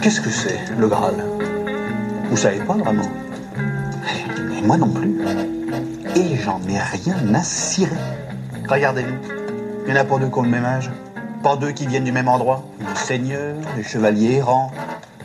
[0.00, 1.14] Qu'est-ce que c'est, le Graal?
[2.30, 3.02] Vous savez pas vraiment?
[4.56, 5.16] Et moi non plus.
[6.14, 7.90] Et j'en ai rien à cirer.
[8.68, 9.16] Regardez-nous.
[9.86, 10.90] Il y en a pas deux qui ont le même âge.
[11.42, 12.64] Pas deux qui viennent du même endroit.
[12.78, 14.70] Des seigneurs, des chevaliers errants,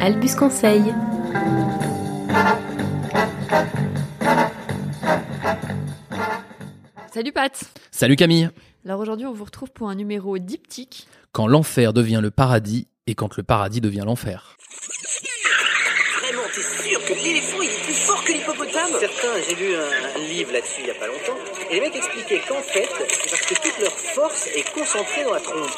[0.00, 0.82] Albus Conseil.
[7.12, 8.50] Salut Pat Salut Camille
[8.84, 11.06] Alors aujourd'hui on vous retrouve pour un numéro diptyque.
[11.32, 14.56] Quand l'enfer devient le paradis et quand le paradis devient l'enfer.
[16.20, 18.90] Vraiment, t'es sûr que l'éléphant il est plus fort que l'hippopotame?
[19.00, 21.38] Certains, j'ai lu un, un livre là-dessus il y a pas longtemps,
[21.70, 25.34] et les mecs expliquaient qu'en fait, c'est parce que toute leur force est concentrée dans
[25.34, 25.70] la trompe.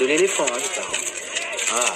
[0.00, 0.94] De l'éléphant, hein, je parle.
[1.72, 1.94] Ah,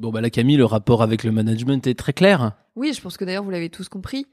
[0.00, 2.52] Bon bah là Camille, le rapport avec le management est très clair.
[2.76, 4.26] Oui, je pense que d'ailleurs vous l'avez tous compris.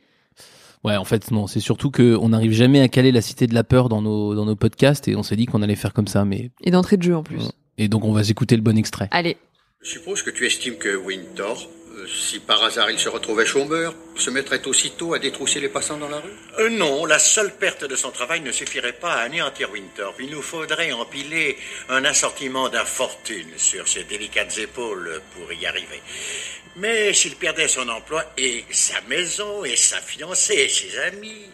[0.83, 3.53] Ouais, en fait non, c'est surtout que on n'arrive jamais à caler la cité de
[3.53, 6.07] la peur dans nos dans nos podcasts et on s'est dit qu'on allait faire comme
[6.07, 7.51] ça, mais Et d'entrée de jeu en plus.
[7.77, 9.07] et donc on va s'écouter le bon extrait.
[9.11, 9.37] Allez,
[9.83, 13.93] Je suppose que tu estimes que Winter, euh, si par hasard il se retrouvait chômeur,
[14.15, 17.85] se mettrait aussitôt à détrousser les passants dans la rue Euh, non, la seule perte
[17.85, 20.09] de son travail ne suffirait pas à anéantir Winter.
[20.19, 21.57] Il nous faudrait empiler
[21.89, 26.01] un assortiment d'infortune sur ses délicates épaules pour y arriver.
[26.75, 31.49] Mais s'il perdait son emploi et sa maison et sa fiancée et ses amis,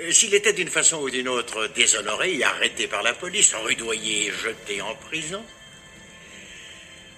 [0.00, 4.32] euh, s'il était d'une façon ou d'une autre déshonoré arrêté par la police, rudoyé et
[4.32, 5.44] jeté en prison,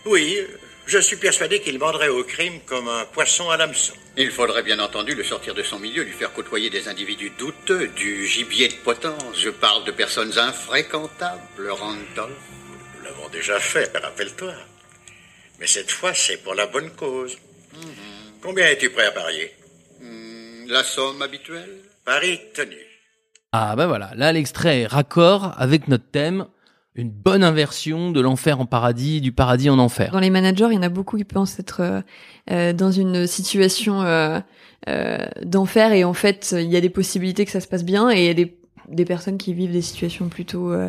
[0.07, 0.39] oui,
[0.87, 3.95] je suis persuadé qu'il vendrait au crime comme un poisson à l'hameçon.
[4.17, 7.89] Il faudrait bien entendu le sortir de son milieu, lui faire côtoyer des individus douteux,
[7.89, 9.39] du gibier de potence.
[9.39, 12.37] Je parle de personnes infréquentables, Randolph.
[12.99, 14.53] Nous l'avons déjà fait, rappelle-toi.
[15.61, 17.37] Mais cette fois, c'est pour la bonne cause.
[18.43, 19.53] Combien es-tu prêt à parier?
[20.01, 21.79] Hmm, La somme habituelle?
[22.05, 22.77] Paris tenu.
[23.53, 26.47] Ah bah voilà, là l'extrait est raccord avec notre thème,
[26.95, 30.13] une bonne inversion de l'enfer en paradis, du paradis en enfer.
[30.13, 32.01] dans les managers, il y en a beaucoup qui pensent être euh,
[32.51, 34.39] euh, dans une situation euh,
[34.89, 38.11] euh, d'enfer et en fait il y a des possibilités que ça se passe bien
[38.11, 40.89] et il y a des, des personnes qui vivent des situations plutôt euh,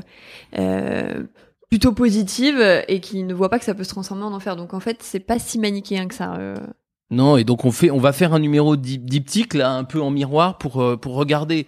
[0.59, 1.23] euh,
[1.69, 4.55] plutôt positives et qui ne voient pas que ça peut se transformer en enfer.
[4.55, 6.37] Donc en fait c'est pas si manichéen que ça.
[7.09, 10.01] Non, et donc on fait, on va faire un numéro dip- diptyque là, un peu
[10.01, 11.65] en miroir pour pour regarder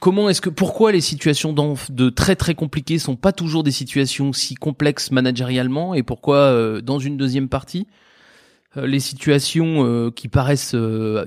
[0.00, 4.32] comment est-ce que, pourquoi les situations de très très compliquées sont pas toujours des situations
[4.32, 7.86] si complexes managérialement et pourquoi euh, dans une deuxième partie
[8.76, 10.76] euh, les situations euh, qui paraissent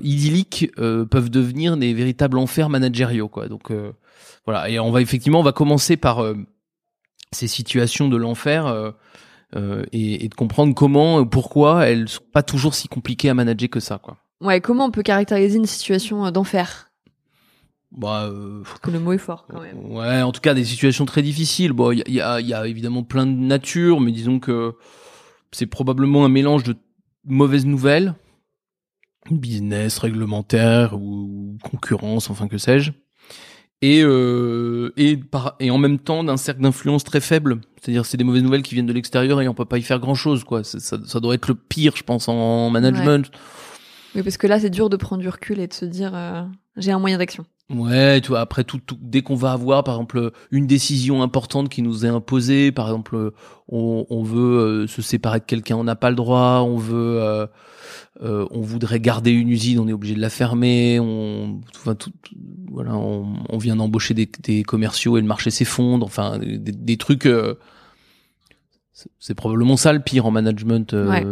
[0.02, 3.48] idylliques peuvent devenir des véritables enfers managériaux quoi.
[3.48, 3.72] Donc
[4.46, 6.24] voilà, et on va effectivement on va commencer par
[7.32, 8.94] ces situations de l'enfer.
[9.92, 13.80] et, et de comprendre comment, pourquoi elles sont pas toujours si compliquées à manager que
[13.80, 14.16] ça, quoi.
[14.40, 16.89] Ouais, comment on peut caractériser une situation d'enfer?
[17.92, 19.92] Bah, euh, que le mot est fort quand même.
[19.92, 21.72] ouais, en tout cas des situations très difficiles.
[21.72, 24.74] Bon, il y a, y, a, évidemment plein de natures, mais disons que
[25.50, 26.76] c'est probablement un mélange de
[27.24, 28.14] mauvaises nouvelles,
[29.30, 32.92] business, réglementaire ou concurrence, enfin que sais-je,
[33.82, 37.60] et euh, et par et en même temps d'un cercle d'influence très faible.
[37.80, 39.98] C'est-à-dire c'est des mauvaises nouvelles qui viennent de l'extérieur et on peut pas y faire
[39.98, 40.62] grand-chose, quoi.
[40.62, 43.32] Ça, ça, ça doit être le pire, je pense, en management.
[44.14, 46.42] Oui, parce que là c'est dur de prendre du recul et de se dire euh,
[46.76, 47.44] j'ai un moyen d'action.
[47.70, 51.68] Ouais, tu vois, après tout, tout- dès qu'on va avoir, par exemple, une décision importante
[51.68, 53.32] qui nous est imposée, par exemple,
[53.68, 57.20] on, on veut euh, se séparer de quelqu'un, on n'a pas le droit, on veut,
[57.22, 57.46] euh,
[58.22, 62.10] euh, on voudrait garder une usine, on est obligé de la fermer, on, enfin, tout,
[62.72, 67.26] voilà, on, vient d'embaucher des, des commerciaux et le marché s'effondre, enfin, des, des trucs.
[67.26, 67.54] euh,
[68.92, 71.24] c'est- c'est probablement ça le pire en management, euh, Ouais.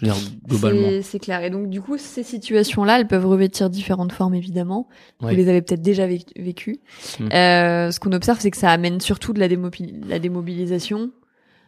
[0.00, 0.88] Je veux dire, globalement.
[1.02, 1.42] C'est- clair.
[1.42, 4.88] Et donc, du coup, ces situations-là, elles peuvent revêtir différentes formes, évidemment.
[5.22, 5.30] Ouais.
[5.32, 6.80] Vous les avez peut-être déjà vé- vécues.
[7.20, 7.28] Mm.
[7.32, 11.10] Euh, ce qu'on observe, c'est que ça amène surtout de la, démobi- la démobilisation.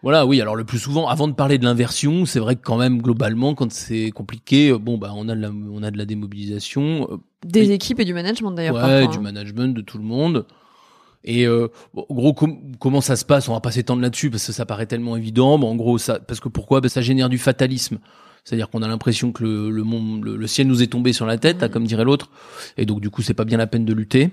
[0.03, 0.41] Voilà, oui.
[0.41, 3.55] Alors le plus souvent, avant de parler de l'inversion, c'est vrai que quand même globalement,
[3.55, 7.09] quand c'est compliqué, euh, bon bah on a de la, on a de la démobilisation,
[7.11, 8.75] euh, Des équipes et du management, d'ailleurs.
[8.77, 9.23] ouais, parfois, du hein.
[9.23, 10.47] management de tout le monde.
[11.25, 13.49] Et euh, bon, en gros, com- comment ça se passe?
[13.49, 15.59] On va pas s'étendre là-dessus parce que ça paraît tellement évident.
[15.59, 16.81] Mais en gros, ça, parce que pourquoi?
[16.81, 17.99] Ben, Ça génère du fatalisme.
[18.45, 21.27] C'est-à-dire qu'on a l'impression que le, le, monde, le, le ciel nous est tombé sur
[21.27, 22.31] la tête, hein, comme dirait l'autre.
[22.79, 24.31] Et donc, du coup, c'est pas bien la peine de lutter.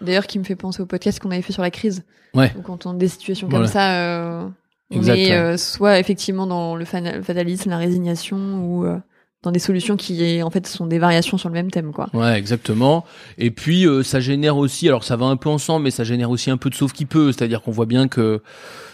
[0.00, 2.04] D'ailleurs, qui me fait penser au podcast qu'on avait fait sur la crise.
[2.32, 2.50] Ouais.
[2.54, 3.66] Donc, quand on a des situations Voilà.
[3.66, 4.48] comme ça, euh,
[4.90, 5.36] on Exact, est ouais.
[5.36, 8.96] euh, soit effectivement dans le fatalisme, la résignation, ou euh,
[9.42, 12.08] dans des solutions qui, en fait, sont des variations sur le même thème, quoi.
[12.12, 13.06] Ouais, exactement.
[13.38, 16.30] Et puis euh, ça génère aussi, alors ça va un peu ensemble, mais ça génère
[16.30, 17.32] aussi un peu de sauve qui peut.
[17.32, 18.42] C'est-à-dire qu'on voit bien que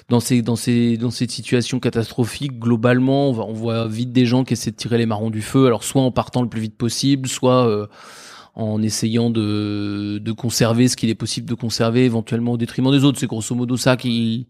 [0.09, 4.25] dans ces dans ces dans ces situations catastrophiques, globalement, on, va, on voit vite des
[4.25, 5.67] gens qui essaient de tirer les marrons du feu.
[5.67, 7.89] Alors soit en partant le plus vite possible, soit euh,
[8.55, 13.03] en essayant de de conserver ce qu'il est possible de conserver, éventuellement au détriment des
[13.03, 13.19] autres.
[13.19, 14.47] C'est grosso modo ça qui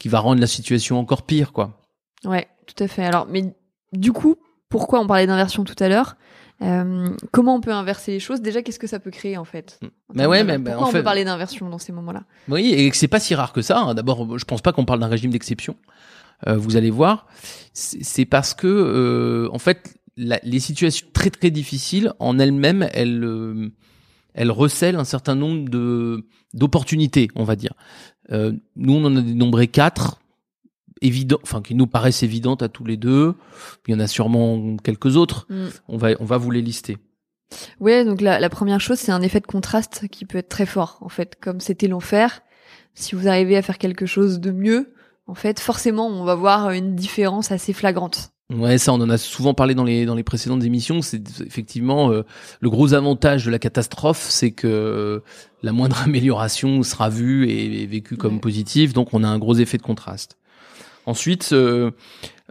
[0.00, 1.80] qui va rendre la situation encore pire, quoi.
[2.24, 3.04] Ouais, tout à fait.
[3.04, 3.54] Alors, mais
[3.92, 4.36] du coup,
[4.68, 6.16] pourquoi on parlait d'inversion tout à l'heure
[6.62, 9.78] Euh, Comment on peut inverser les choses Déjà, qu'est-ce que ça peut créer en fait
[10.16, 12.22] termes ouais, mais- pourquoi en on fait- peut parler d'inversion dans ces moments-là?
[12.48, 13.78] Oui, et c'est pas si rare que ça.
[13.78, 13.94] hein.
[13.94, 15.76] D'abord, je pense pas qu'on parle d'un régime d'exception.
[16.46, 17.26] Euh, vous allez voir,
[17.74, 23.70] c'est parce que euh, en fait, la- les situations très très difficiles en elles-mêmes, elles
[24.32, 27.74] elles recèlent un certain nombre de d'opportunités, on va dire.
[28.30, 30.20] Nous, on en a dénombré quatre
[31.02, 33.34] évidents, enfin qui nous paraissent évidentes à tous les deux.
[33.86, 35.46] Il y en a sûrement quelques autres.
[35.50, 35.66] Mm.
[35.88, 36.98] On va on va vous les lister.
[37.80, 40.66] Ouais, donc la, la première chose, c'est un effet de contraste qui peut être très
[40.66, 40.98] fort.
[41.00, 42.40] En fait, comme c'était l'enfer,
[42.94, 44.92] si vous arrivez à faire quelque chose de mieux,
[45.28, 48.30] en fait, forcément, on va voir une différence assez flagrante.
[48.52, 51.02] Ouais, ça, on en a souvent parlé dans les dans les précédentes émissions.
[51.02, 52.22] C'est effectivement euh,
[52.60, 55.20] le gros avantage de la catastrophe, c'est que euh,
[55.62, 58.40] la moindre amélioration sera vue et, et vécue comme Ouais.
[58.40, 58.92] positive.
[58.92, 60.36] Donc, on a un gros effet de contraste.
[61.06, 61.92] Ensuite, euh,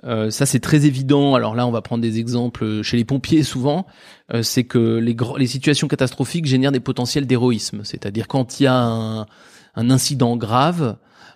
[0.05, 1.35] euh, ça c'est très évident.
[1.35, 3.85] Alors là, on va prendre des exemples chez les pompiers souvent.
[4.33, 7.81] Euh, c'est que les, situations catastrophiques génèrent des potentiels d'héroïsme.
[7.83, 10.95] C'est-à-dire quand il y a un incident grave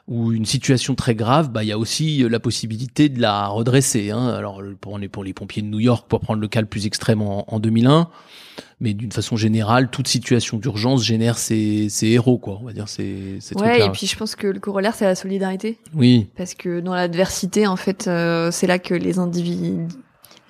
[0.09, 4.09] ou une situation très grave, bah il y a aussi la possibilité de la redresser.
[4.09, 4.27] Hein.
[4.29, 6.85] Alors pour les pour les pompiers de New York, pour prendre le cas le plus
[6.87, 8.09] extrême en, en 2001,
[8.81, 12.57] mais d'une façon générale, toute situation d'urgence génère ses, ses héros, quoi.
[12.61, 13.85] On va dire ces ces Ouais, trucs-là.
[13.85, 15.77] et puis je pense que le corollaire, c'est la solidarité.
[15.93, 16.27] Oui.
[16.35, 19.85] Parce que dans l'adversité, en fait, euh, c'est là que les individus,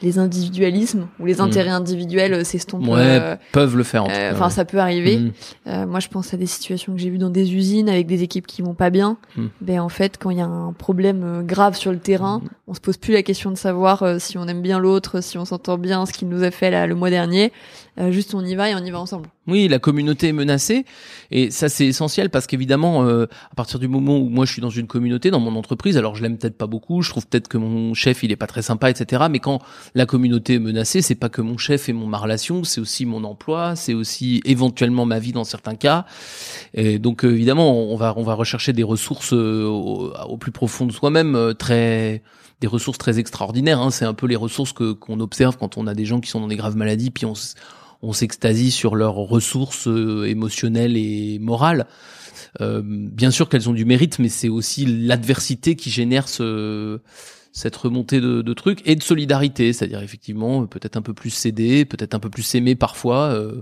[0.02, 1.42] les individualismes ou les Mm.
[1.42, 2.88] intérêts individuels euh, s'estompent.
[2.88, 4.06] Ouais, euh, peuvent le faire.
[4.10, 4.52] Euh, Enfin, ouais.
[4.52, 5.18] ça peut arriver.
[5.18, 5.32] Mm.
[5.68, 8.24] Euh, moi, je pense à des situations que j'ai vues dans des usines avec des
[8.24, 9.18] équipes qui vont pas bien.
[9.36, 9.46] Mm.
[9.62, 12.80] Ben en fait, quand il y a un problème grave sur le terrain, on se
[12.80, 16.06] pose plus la question de savoir si on aime bien l'autre, si on s'entend bien,
[16.06, 17.52] ce qu'il nous a fait là le mois dernier.
[18.10, 19.28] Juste, on y va et on y va ensemble.
[19.48, 20.86] Oui, la communauté est menacée
[21.32, 24.62] et ça c'est essentiel parce qu'évidemment euh, à partir du moment où moi je suis
[24.62, 27.48] dans une communauté, dans mon entreprise, alors je l'aime peut-être pas beaucoup, je trouve peut-être
[27.48, 29.24] que mon chef il est pas très sympa, etc.
[29.32, 29.60] Mais quand
[29.96, 33.06] la communauté est menacée, c'est pas que mon chef et mon ma relation, c'est aussi
[33.06, 36.06] mon emploi, c'est aussi éventuellement ma vie dans certains cas.
[36.76, 40.86] Et donc euh, évidemment on va on va rechercher des ressources euh, au, plus profond
[40.86, 42.22] de soi-même, euh, très
[42.62, 43.80] des ressources très extraordinaires.
[43.80, 43.90] Hein.
[43.90, 46.42] C'est un peu les ressources que qu'on observe quand on a des gens qui sont
[46.42, 47.34] dans des graves maladies, puis on
[48.02, 51.86] on s'extasie sur leurs ressources euh, émotionnelles et morales.
[52.62, 57.00] Euh, bien sûr qu'elles ont du mérite, mais c'est aussi l'adversité qui génère ce,
[57.52, 61.32] cette remontée de, de trucs et de solidarité, c'est-à-dire effectivement euh, peut-être un peu plus
[61.32, 63.62] céder, peut-être un peu plus s'aimer parfois, euh,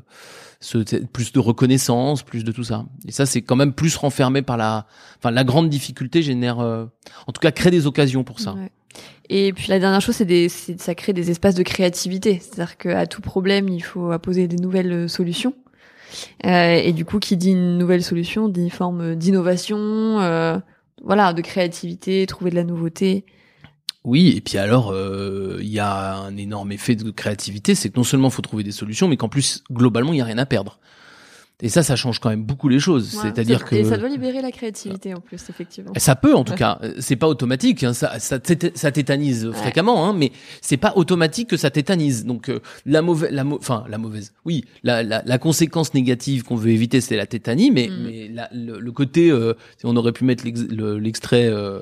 [0.60, 2.86] ce, plus de reconnaissance, plus de tout ça.
[3.08, 4.88] Et ça, c'est quand même plus renfermé par la,
[5.18, 6.86] enfin la grande difficulté génère, euh,
[7.28, 8.56] en tout cas crée des occasions pour ça.
[9.30, 12.40] Et puis la dernière chose, c'est- ça crée des espaces de créativité.
[12.42, 15.54] C'est-à-dire qu'à tout problème, il faut apposer des nouvelles euh, solutions.
[16.46, 20.58] Euh, et du coup, qui dit une nouvelle solution, dit une forme d'innovation, euh,
[21.04, 23.26] voilà, de créativité, trouver de la nouveauté.
[24.08, 27.98] Oui, et puis alors, euh, il y a un énorme effet de créativité, c'est que
[27.98, 30.38] non seulement il faut trouver des solutions, mais qu'en plus, globalement, il y a rien
[30.38, 30.80] à perdre.
[31.60, 33.16] Et ça, ça change quand même beaucoup les choses.
[33.16, 35.92] Ouais, C'est-à-dire que Et ça doit libérer la créativité en plus, effectivement.
[35.98, 36.80] ça peut, en tout cas.
[37.00, 37.84] C'est pas automatique.
[37.84, 38.38] hein, ça, ça,
[38.76, 42.26] ça tétanise fréquemment, hein, mais c'est pas automatique que ça tétanise.
[42.26, 44.34] Donc euh, la mauvaise, la enfin la mauvaise.
[44.46, 48.04] Oui, la, la, la conséquence négative qu'on veut éviter, c'est la tétanie, mais, Mm.
[48.06, 51.48] mais la- le, le côté, euh, on aurait pu mettre l'ex- le- l'extrait.
[51.48, 51.80] euh,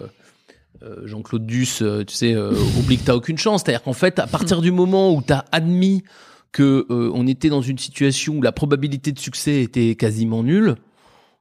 [1.06, 3.62] Jean-Claude Duss, euh, tu sais, euh, oublie que t'as aucune chance.
[3.64, 6.04] C'est-à-dire qu'en fait, à partir du moment où t'as admis
[6.52, 10.76] que euh, on était dans une situation où la probabilité de succès était quasiment nulle,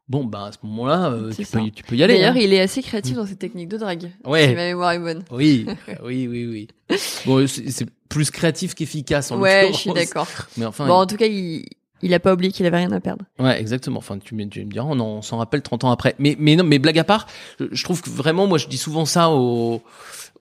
[0.09, 2.14] bon, ben à ce moment-là, euh, tu, peux, y- tu peux y aller.
[2.14, 2.41] D'ailleurs, hein.
[2.41, 4.11] il est assez créatif dans ses techniques de drague.
[4.25, 4.49] Ouais.
[4.49, 5.23] Si ma mémoire est bonne.
[5.31, 5.67] Oui,
[6.05, 6.99] oui, oui, oui.
[7.26, 10.29] Bon, c'est plus créatif qu'efficace en Ouais, je suis d'accord.
[10.57, 11.64] Mais enfin, Bon, en tout cas, il,
[12.02, 13.24] il a pas oublié qu'il avait rien à perdre.
[13.38, 13.98] Ouais, exactement.
[13.98, 16.14] Enfin, tu, me- tu me on, on s'en rappelle 30 ans après.
[16.18, 17.26] Mais, mais non, mais blague à part,
[17.58, 19.82] je- trouve que vraiment, moi, je dis souvent ça aux,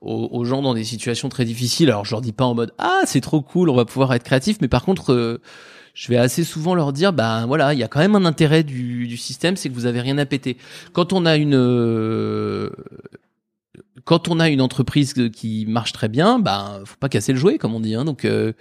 [0.00, 1.88] aux, aux gens dans des situations très difficiles.
[1.90, 4.24] Alors, je leur dis pas en mode, ah, c'est trop cool, on va pouvoir être
[4.24, 4.58] créatif.
[4.60, 5.40] Mais par contre, euh,
[5.94, 8.62] je vais assez souvent leur dire, bah voilà, il y a quand même un intérêt
[8.64, 10.56] du, du système, c'est que vous avez rien à péter.
[10.92, 12.70] Quand on a une, euh,
[14.04, 17.58] quand on a une entreprise qui marche très bien, bah faut pas casser le jouet,
[17.58, 17.94] comme on dit.
[17.94, 18.04] Hein.
[18.04, 18.52] Donc, euh,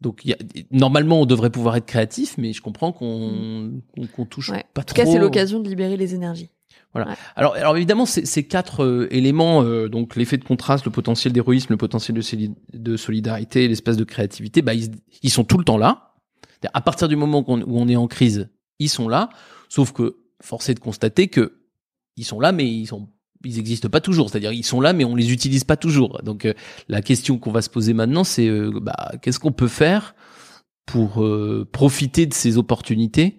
[0.00, 0.36] donc y a,
[0.70, 4.64] normalement, on devrait pouvoir être créatif, mais je comprends qu'on qu'on qu'on touche Ouais.
[4.74, 5.04] pas En tout trop.
[5.04, 6.50] cas, c'est l'occasion de libérer les énergies.
[6.92, 7.10] Voilà.
[7.10, 7.16] Ouais.
[7.36, 11.32] Alors, alors évidemment, ces, ces quatre euh, éléments, euh, donc l'effet de contraste, le potentiel
[11.32, 14.90] d'héroïsme, le potentiel de, soli- de solidarité, l'espace de créativité, bah, ils,
[15.22, 16.14] ils sont tout le temps là.
[16.74, 18.50] À partir du moment où on est en crise,
[18.80, 19.30] ils sont là.
[19.68, 21.60] Sauf que force est de constater que
[22.16, 23.08] ils sont là, mais ils sont
[23.44, 24.28] ils existent pas toujours.
[24.30, 26.20] C'est-à-dire ils sont là, mais on les utilise pas toujours.
[26.22, 26.54] Donc euh,
[26.88, 30.14] la question qu'on va se poser maintenant, c'est euh, bah, qu'est-ce qu'on peut faire
[30.86, 33.36] pour euh, profiter de ces opportunités?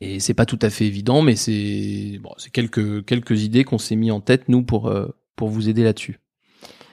[0.00, 3.78] Et c'est pas tout à fait évident, mais c'est bon, c'est quelques quelques idées qu'on
[3.78, 5.06] s'est mis en tête nous pour euh,
[5.36, 6.20] pour vous aider là-dessus.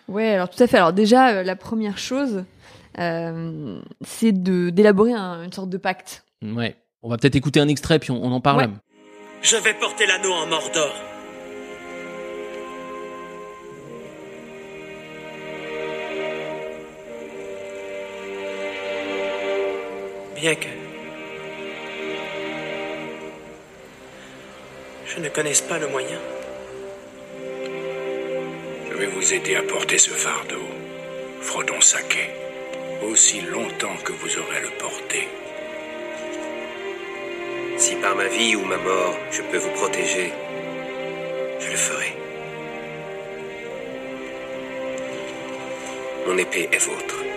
[0.07, 0.77] Ouais, alors tout à fait.
[0.77, 2.45] Alors déjà, euh, la première chose,
[2.99, 6.25] euh, c'est de d'élaborer un- une sorte de pacte.
[6.41, 6.77] Ouais.
[7.01, 8.61] On va peut-être écouter un extrait puis on, on en parle.
[8.61, 8.69] Ouais.
[9.41, 10.93] Je vais porter l'anneau en Mordor.
[20.43, 20.67] Bien que
[25.05, 26.19] je ne connaisse pas le moyen.
[28.89, 30.65] Je vais vous aider à porter ce fardeau,
[31.39, 32.29] Frodon Sake,
[33.09, 35.29] aussi longtemps que vous aurez à le porter.
[37.77, 40.33] Si par ma vie ou ma mort, je peux vous protéger,
[41.62, 42.17] je le ferai.
[46.27, 47.32] Mon épée est vôtre.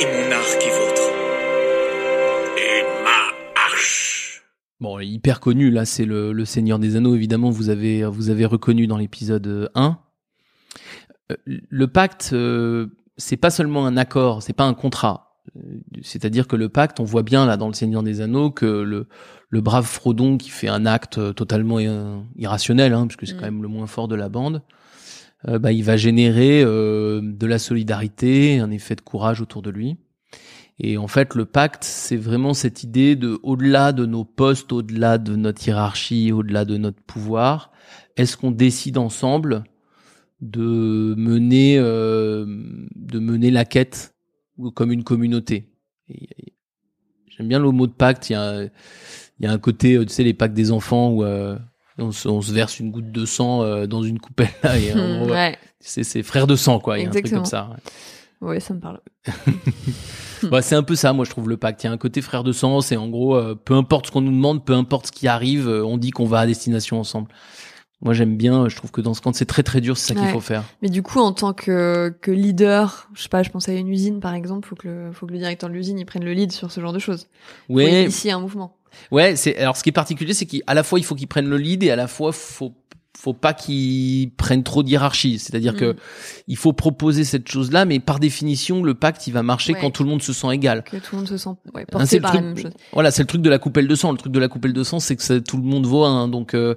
[0.00, 1.02] Et mon arc est vôtre.
[2.56, 4.42] Et ma hache.
[4.80, 7.14] Bon, hyper connu là, c'est le, le Seigneur des Anneaux.
[7.14, 9.98] Évidemment, vous avez vous avez reconnu dans l'épisode euh, 1.
[11.32, 15.42] Euh, Le pacte, euh, c'est pas seulement un accord, c'est pas un contrat.
[15.56, 15.60] Euh,
[16.02, 19.06] C'est-à-dire que le pacte, on voit bien là dans le Seigneur des Anneaux que le
[19.52, 23.38] le brave Frodon qui fait un acte euh, totalement euh, irrationnel, hein, puisque c'est Mm.
[23.38, 24.62] quand même le moins fort de la bande.
[25.48, 29.70] Euh, bah, il va générer euh, de la solidarité, un effet de courage autour de
[29.70, 29.96] lui.
[30.78, 35.18] Et en fait, le pacte, c'est vraiment cette idée de, au-delà de nos postes, au-delà
[35.18, 37.70] de notre hiérarchie, au-delà de notre pouvoir,
[38.16, 39.64] est-ce qu'on décide ensemble
[40.40, 42.46] de mener, euh,
[42.96, 44.14] de mener la quête
[44.74, 45.68] comme une communauté?
[47.28, 48.30] J'aime bien le mot de pacte.
[48.30, 48.64] Il y a,
[49.40, 51.58] y a un côté, euh, tu sais, les pactes des enfants où euh,
[52.00, 54.50] on, se, on se verse une goutte de sang euh, dans une coupelle.
[54.62, 56.98] Là, et ouais, c'est, frère de sang, quoi.
[56.98, 57.70] Il y a un truc comme ça.
[58.40, 59.00] ouais, ça me parle.
[60.50, 61.82] Ouais, c'est un peu ça, moi je trouve le pacte.
[61.82, 64.12] Il y a un côté frère de sang, c'est en gros, euh, peu importe ce
[64.12, 66.98] qu'on nous demande, peu importe ce qui arrive, euh, on dit qu'on va à destination
[66.98, 67.28] ensemble.
[68.02, 70.20] Moi j'aime bien, je trouve que dans ce camp c'est très très dur, c'est ça
[70.20, 70.64] qu'il faut faire.
[70.80, 73.88] Mais du coup, en tant que, que leader, je sais pas, je pense à une
[73.88, 76.32] usine par exemple, faut que le, faut que le directeur de l'usine il prenne le
[76.32, 77.26] lead sur ce genre de choses.
[77.68, 78.76] Ouais, initier un mouvement.
[79.10, 79.36] ouais.
[79.36, 81.58] C'est alors ce qui est particulier, c'est qu'à la fois il faut qu'il prenne le
[81.58, 82.72] lead et à la fois faut
[83.18, 85.38] faut pas qu'il prenne trop d'hierarchie.
[85.38, 85.96] C'est-à-dire que Mm.
[86.48, 89.80] il faut proposer cette chose-là, mais par définition le pacte il va marcher Ouais.
[89.80, 90.84] quand tout le monde se sent égal.
[90.84, 92.72] Que tout le monde se sent ouais, Hein, porté le par la truc- même chose.
[92.92, 94.12] Voilà, c'est le truc de la coupelle de sang.
[94.12, 96.08] Le truc de la coupelle de sang, c'est que ça- tout le monde voit.
[96.08, 96.28] hein.
[96.28, 96.76] donc, euh,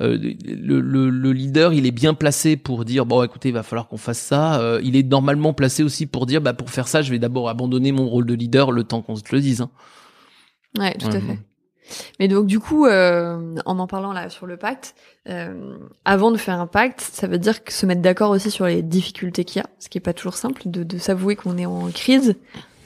[0.00, 0.16] euh,
[0.46, 3.88] le, le- le leader, il est bien placé pour dire bon, écoutez, il va falloir
[3.88, 4.60] qu'on fasse ça.
[4.60, 7.48] Euh, il est normalement placé aussi pour dire bah pour faire ça, je vais d'abord
[7.48, 9.60] abandonner mon rôle de leader le temps qu'on se le dise.
[9.60, 9.70] hein.
[10.78, 11.38] Ouais, tout à fait.
[12.18, 14.94] Mais donc du coup, euh, en en parlant là sur le pacte,
[15.28, 18.66] euh, avant de faire un pacte, ça veut dire que se mettre d'accord aussi sur
[18.66, 21.58] les difficultés qu'il y a, ce qui est pas toujours simple, de, de s'avouer qu'on
[21.58, 22.36] est en crise.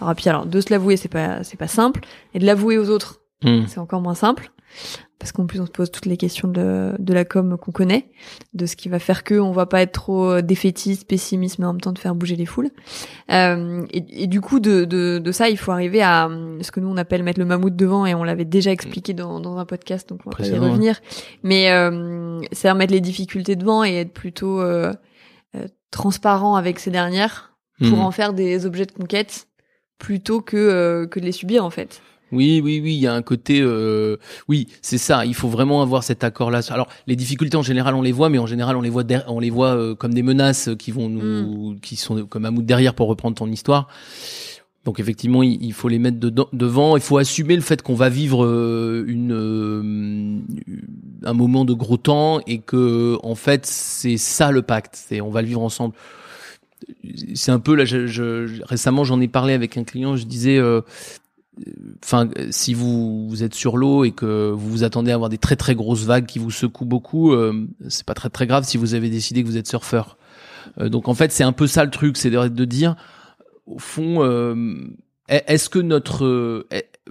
[0.00, 2.00] Alors puis alors de se l'avouer c'est pas c'est pas simple,
[2.35, 3.67] et de l'avouer aux autres Hmm.
[3.69, 4.50] c'est encore moins simple
[5.18, 8.10] parce qu'en plus on se pose toutes les questions de, de la com qu'on connaît,
[8.54, 11.66] de ce qui va faire que on va pas être trop euh, défaitiste, pessimiste, mais
[11.66, 12.70] en même temps de faire bouger les foules.
[13.32, 16.70] Euh, et, et du coup de, de, de ça, il faut arriver à euh, ce
[16.70, 19.58] que nous on appelle mettre le mammouth devant, et on l'avait déjà expliqué dans, dans
[19.58, 21.00] un podcast, donc on va pas y revenir.
[21.42, 24.92] Mais euh, c'est à mettre les difficultés devant et être plutôt euh,
[25.90, 27.46] transparent avec ces dernières
[27.80, 28.00] pour Hmm.
[28.00, 29.46] en faire des objets de conquête
[29.98, 32.02] plutôt que que de les subir en fait.
[32.30, 34.16] Oui, oui, oui, il y a un côté, euh,
[34.49, 35.25] oui, c'est ça.
[35.25, 36.61] Il faut vraiment avoir cet accord-là.
[36.70, 39.40] Alors, les difficultés en général, on les voit, mais en général, on les voit, on
[39.40, 42.94] les voit euh, comme des menaces qui vont nous, qui sont comme un mout derrière
[42.94, 43.88] pour reprendre ton histoire.
[44.85, 46.97] Donc effectivement, il, il faut les mettre dedans, devant.
[46.97, 50.38] Il faut assumer le fait qu'on va vivre euh, une euh,
[51.25, 54.94] un moment de gros temps et que en fait c'est ça le pacte.
[54.97, 55.94] C'est on va le vivre ensemble.
[57.35, 57.85] c'est un peu là.
[57.85, 60.16] Je, je- récemment, j'en ai parlé avec un client.
[60.16, 60.80] Je disais, euh,
[62.05, 65.38] enfin, si vous, vous êtes sur l'eau et que vous vous attendez à avoir des
[65.38, 68.77] très très grosses vagues qui vous secouent beaucoup, euh, c'est pas très très grave si
[68.79, 70.17] vous avez décidé que vous êtes surfeur.
[70.81, 72.95] Euh, donc en fait, c'est un peu ça le truc, c'est de, de dire,
[73.67, 74.55] au fond, euh,
[75.29, 76.67] est-ce que notre, euh,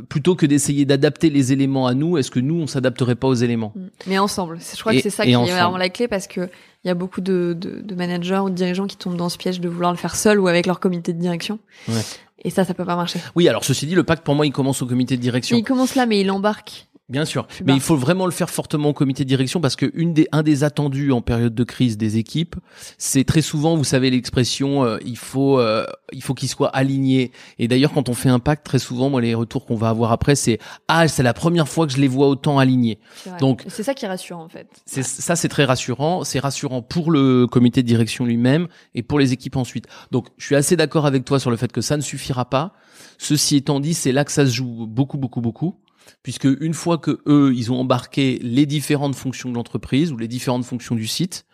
[0.09, 3.33] plutôt que d'essayer d'adapter les éléments à nous, est-ce que nous on s'adapterait pas aux
[3.35, 3.73] éléments?
[4.07, 4.57] Mais ensemble.
[4.73, 5.51] Je crois Et- que c'est ça qui ensemble.
[5.51, 6.49] est vraiment la clé parce que
[6.83, 9.37] il y a beaucoup de, de, de managers ou de dirigeants qui tombent dans ce
[9.37, 11.59] piège de vouloir le faire seul ou avec leur comité de direction.
[11.89, 11.95] Ouais.
[12.43, 13.19] Et ça, ça peut pas marcher.
[13.35, 15.57] Oui, alors ceci dit, le pacte pour moi il commence au comité de direction.
[15.57, 16.86] Il commence là, mais il embarque.
[17.09, 19.89] Bien sûr, mais il faut vraiment le faire fortement au comité de direction parce que
[19.93, 22.57] une des, un des attendus en période de crise des équipes,
[22.97, 27.31] c'est très souvent, vous savez l'expression, euh, il faut, euh, il faut qu'ils soient alignés.
[27.59, 30.11] Et d'ailleurs, quand on fait un pacte, très souvent, moi, les retours qu'on va avoir
[30.11, 30.59] après, c'est
[30.89, 32.99] ah, c'est la première fois que je les vois autant alignés.
[33.39, 34.67] Donc c'est ça qui est rassurant en fait.
[34.85, 36.25] c'est ça, c'est très rassurant.
[36.25, 39.87] C'est rassurant pour le comité de direction lui-même et pour les équipes ensuite.
[40.11, 42.73] Donc, je suis assez d'accord avec toi sur le fait que ça ne suffira pas.
[43.17, 45.75] Ceci étant dit, c'est là que ça se joue beaucoup, beaucoup, beaucoup,
[46.23, 50.27] puisque une fois que eux, ils ont embarqué les différentes fonctions de l'entreprise ou les
[50.27, 51.45] différentes fonctions du site,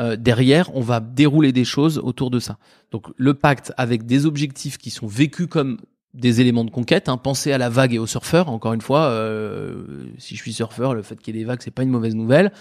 [0.00, 2.58] euh, derrière, on va dérouler des choses autour de ça.
[2.90, 5.78] Donc, le pacte avec des objectifs qui sont vécus comme
[6.14, 7.08] des éléments de conquête.
[7.08, 7.16] Hein.
[7.16, 8.48] Pensez à la vague et au surfeur.
[8.48, 9.84] Encore une fois, euh,
[10.18, 12.14] si je suis surfeur, le fait qu'il y ait des vagues, c'est pas une mauvaise
[12.14, 12.52] nouvelle.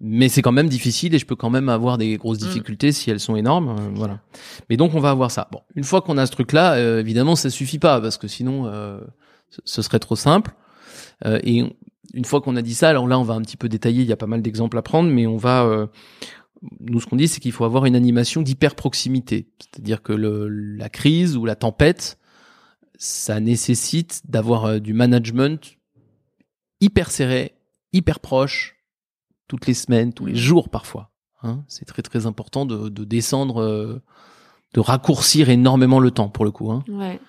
[0.00, 3.10] Mais c'est quand même difficile et je peux quand même avoir des grosses difficultés si
[3.10, 3.70] elles sont énormes.
[3.70, 4.20] euh, voilà.
[4.70, 5.48] Mais donc on va avoir ça.
[5.50, 8.66] Bon, une fois qu'on a ce truc-là, euh, évidemment, ça suffit pas parce que sinon,
[8.66, 9.00] euh,
[9.64, 10.52] ce- serait trop simple.
[11.26, 11.64] Euh, et
[12.14, 14.02] une fois qu'on a dit ça, alors là, on va un petit peu détailler.
[14.02, 15.64] Il y a pas mal d'exemples à prendre, mais on va.
[15.64, 15.86] euh,
[16.80, 20.48] nous, ce qu'on dit, c'est qu'il faut avoir une animation d'hyper proximité, c'est-à-dire que le,
[20.48, 22.18] la crise ou la tempête,
[22.96, 25.76] ça nécessite d'avoir euh, du management
[26.80, 27.52] hyper serré,
[27.92, 28.76] hyper proche,
[29.46, 31.10] toutes les semaines, tous les jours parfois.
[31.44, 34.02] Hein, c'est très très important de, de descendre, euh,
[34.74, 36.72] de raccourcir énormément le temps pour le coup.
[36.72, 36.82] Hein.
[36.88, 37.20] Ouais.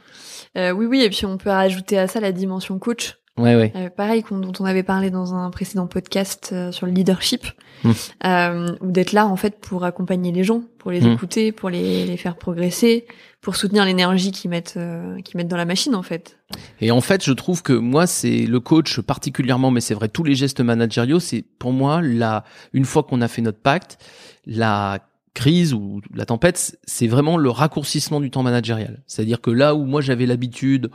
[0.58, 3.16] Euh, oui, oui, et puis on peut rajouter à ça la dimension coach.
[3.38, 3.72] Ouais, ouais.
[3.76, 7.46] Euh, pareil, dont on avait parlé dans un précédent podcast euh, sur le leadership,
[7.86, 7.92] Mm.
[8.26, 11.14] euh, ou d'être là en fait pour accompagner les gens, pour les Mm.
[11.14, 13.08] écouter, pour les, les faire progresser,
[13.40, 16.38] pour soutenir l'énergie qu'ils mettent, euh, qu'ils mettent dans la machine en fait.
[16.82, 20.26] Et en fait, je trouve que moi, c'est le coach particulièrement, mais c'est vrai, tous
[20.26, 23.98] les gestes managériaux, c'est pour moi, la, une fois qu'on a fait notre pacte,
[24.46, 25.00] la
[25.40, 29.02] crise ou la tempête, c'est vraiment le raccourcissement du temps managérial.
[29.08, 30.90] C'est-à-dire que là où moi j'avais l'habitude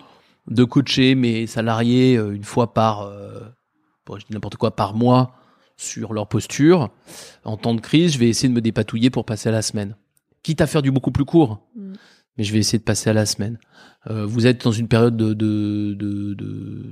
[0.48, 3.40] de coacher mes salariés euh, une fois par, euh,
[4.10, 5.34] je dis n'importe quoi, par mois
[5.76, 6.90] sur leur posture,
[7.44, 9.96] en temps de crise, je vais essayer de me dépatouiller pour passer à la semaine.
[10.42, 11.92] Quitte à faire du beaucoup plus court, Mm.
[12.36, 13.58] mais je vais essayer de passer à la semaine.
[14.10, 16.84] Euh, vous êtes dans une période de, de, de, de-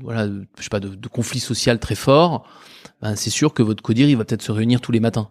[0.00, 2.46] voilà, je sais pas, de, de conflit social très fort.
[3.02, 5.28] Ben, c'est sûr que votre codir, il va peut-être se réunir tous les matins,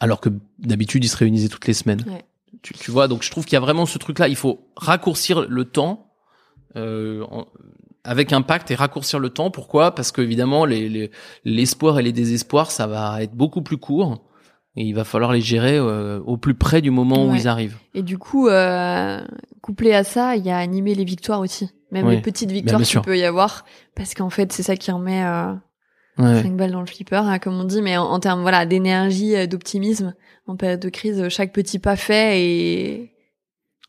[0.00, 0.28] alors que
[0.58, 2.02] d'habitude, il se réunissait toutes les semaines.
[2.06, 2.24] Ouais.
[2.62, 4.28] Tu, tu vois, donc je trouve qu'il y a vraiment ce truc-là.
[4.28, 6.10] Il faut raccourcir le temps
[6.76, 7.46] euh, en-
[8.04, 9.50] avec un pacte et raccourcir le temps.
[9.50, 9.94] Pourquoi?
[9.94, 11.10] Parce que évidemment, les- les-
[11.44, 14.22] l'espoir et les désespoirs, ça va être beaucoup plus court.
[14.78, 17.78] Et il va falloir les gérer euh, au plus près du moment où ils arrivent.
[17.94, 19.24] Et du coup, euh,
[19.62, 23.00] couplé à ça, il y a animer les victoires aussi, même les petites victoires qu'il
[23.06, 25.54] peut y avoir, parce qu'en fait, c'est ça qui remet euh,
[26.18, 26.42] Ouais.
[26.42, 29.36] 5 balles dans le flipper, hein, comme on dit, mais en, en termes voilà d'énergie,
[29.36, 30.14] euh, d'optimisme,
[30.46, 33.12] en période de crise, euh, chaque petit pas fait est,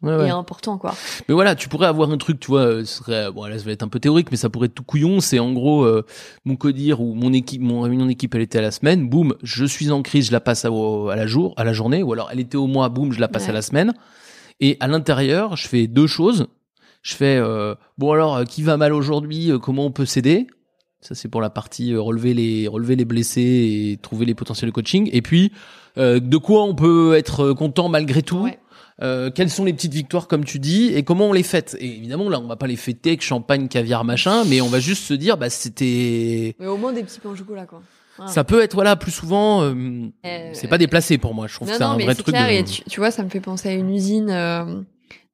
[0.03, 0.27] Ouais, ouais.
[0.27, 0.93] est important, quoi.
[1.27, 3.65] Mais voilà, tu pourrais avoir un truc, tu vois, euh, ce serait, bon là ça
[3.65, 5.21] va être un peu théorique, mais ça pourrait être tout couillon.
[5.21, 6.05] C'est en gros euh,
[6.45, 9.65] mon codir ou mon équipe, mon réunion d'équipe, elle était à la semaine, boum, je
[9.65, 12.29] suis en crise, je la passe à, à la jour, à la journée, ou alors
[12.31, 13.93] elle était au mois, boum, je la passe à la semaine.
[14.59, 16.45] Et à l'intérieur, je fais deux choses.
[17.01, 20.45] Je fais euh, bon alors qui va mal aujourd'hui, euh, comment on peut s'aider?
[21.01, 23.41] Ça c'est pour la partie euh, relever les relever les blessés
[23.91, 25.10] et trouver les potentiels de coaching.
[25.13, 25.51] Et puis
[25.97, 28.43] euh, de quoi on peut être content malgré tout.
[28.43, 28.60] Ouais.
[29.03, 31.97] Euh, quelles sont les petites victoires comme tu dis et comment on les fête et
[31.97, 35.03] évidemment là on va pas les fêter avec champagne caviar machin mais on va juste
[35.03, 37.83] se dire bah c'était Mais au moins des petits pains au chocolat, quoi.
[38.25, 41.67] Ça peut être voilà plus souvent euh, Euh, c'est pas déplacé pour moi je trouve
[41.67, 42.53] non, que c'est un vrai truc clair, de...
[42.53, 44.81] et tu, tu vois, ça me fait penser à une usine euh,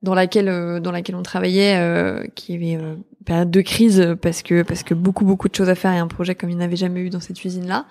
[0.03, 4.15] dans laquelle euh, dans laquelle on travaillait, euh, qui avait euh, une période de crise
[4.21, 6.57] parce que parce que beaucoup beaucoup de choses à faire et un projet comme il
[6.57, 7.85] n'avait jamais eu dans cette usine là.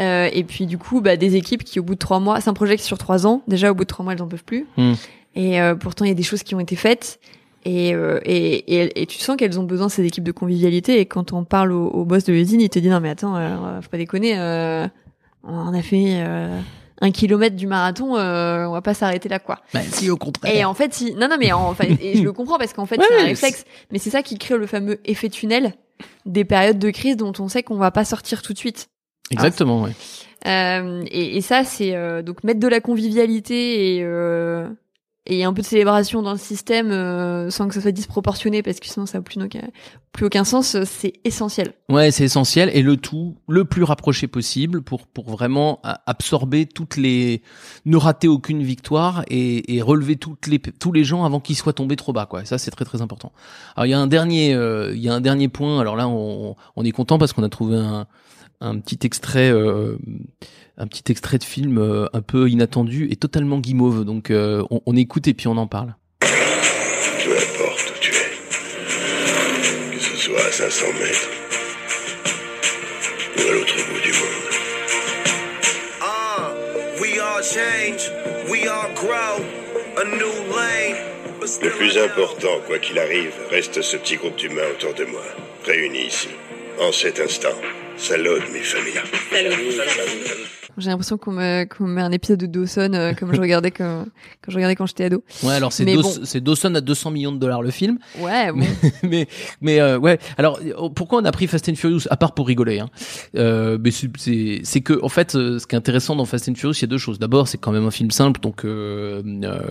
[0.00, 2.48] Euh, et puis du coup, bah, des équipes qui au bout de trois mois, c'est
[2.48, 3.42] un projet qui sur trois ans.
[3.48, 4.66] Déjà au bout de trois mois, elles en peuvent plus.
[4.76, 4.94] Hmm.
[5.34, 7.20] Et euh, pourtant, il y a des choses qui ont été faites.
[7.64, 11.00] Et, euh, et, et, et tu sens qu'elles ont besoin ces équipes de convivialité.
[11.00, 13.36] Et quand on parle au, au boss de l'usine, il te dit non mais attends,
[13.36, 14.38] euh, faut pas déconner.
[14.38, 14.86] euh,
[15.42, 16.60] on a fait euh,
[17.00, 19.60] un kilomètre du marathon, euh, on va pas s'arrêter là quoi.
[19.72, 21.14] Bah, si au contraire Et en fait, si...
[21.14, 23.26] non non mais en fait, et je le comprends parce qu'en fait Ouais, c'est un
[23.26, 23.64] réflexe.
[23.92, 25.74] Mais c'est ça qui crée le fameux effet tunnel
[26.26, 28.88] des périodes de crise dont on sait qu'on va pas sortir tout de suite.
[29.30, 29.92] exactement ouais.
[30.46, 34.04] Euh, et, et ça, c'est euh, donc mettre de la convivialité et
[35.28, 38.80] et un peu de célébration dans le système euh, sans que ça soit disproportionné parce
[38.80, 39.68] que sinon ça n'a plus, aucun-
[40.12, 40.76] plus aucun sens.
[40.84, 41.74] C'est essentiel.
[41.88, 46.66] Ouais, c'est essentiel et le tout le plus rapproché possible pour pour vraiment a- absorber
[46.66, 47.42] toutes les
[47.84, 51.72] ne rater aucune victoire et, et relever toutes les tous les gens avant qu'ils soient
[51.74, 52.44] tombés trop bas quoi.
[52.44, 53.32] Ça c'est très très important.
[53.76, 55.78] Alors il y a un dernier euh, il y a un dernier point.
[55.80, 58.06] Alors là on on est content parce qu'on a trouvé un
[58.60, 59.96] un petit extrait euh,
[60.78, 64.04] un petit extrait de film euh, un peu inattendu et totalement guimauve.
[64.04, 65.94] Donc euh, on, on écoute et puis on en parle.
[66.20, 66.26] Peu
[67.32, 71.28] importe où tu es, que ce soit à 500 mètres
[73.36, 74.48] ou à l'autre bout du monde.
[76.00, 78.10] Uh, we all change,
[78.50, 79.44] we all grow,
[79.96, 80.96] a new lane.
[81.62, 85.22] Le plus important, quoi qu'il arrive, reste ce petit groupe d'humains autour de moi,
[85.64, 86.28] réunis ici,
[86.80, 87.60] en cet instant.
[87.96, 89.02] Salut, mes familles.
[90.78, 93.70] J'ai l'impression qu'on me, qu'on me met un épisode de Dawson euh, comme je regardais
[93.70, 94.04] quand,
[94.42, 95.22] quand je regardais quand j'étais ado.
[95.42, 96.40] Ouais alors c'est Mais Daw- bon.
[96.40, 97.98] Dawson à 200 millions de dollars le film.
[98.18, 98.58] Ouais, bon.
[99.02, 99.28] mais mais
[99.60, 102.46] mais euh, ouais alors euh, pourquoi on a pris Fast and Furious à part pour
[102.46, 102.88] rigoler hein?
[103.36, 106.54] Euh, mais c'est c'est que en fait euh, ce qui est intéressant dans Fast and
[106.54, 109.22] Furious il y a deux choses d'abord c'est quand même un film simple donc euh,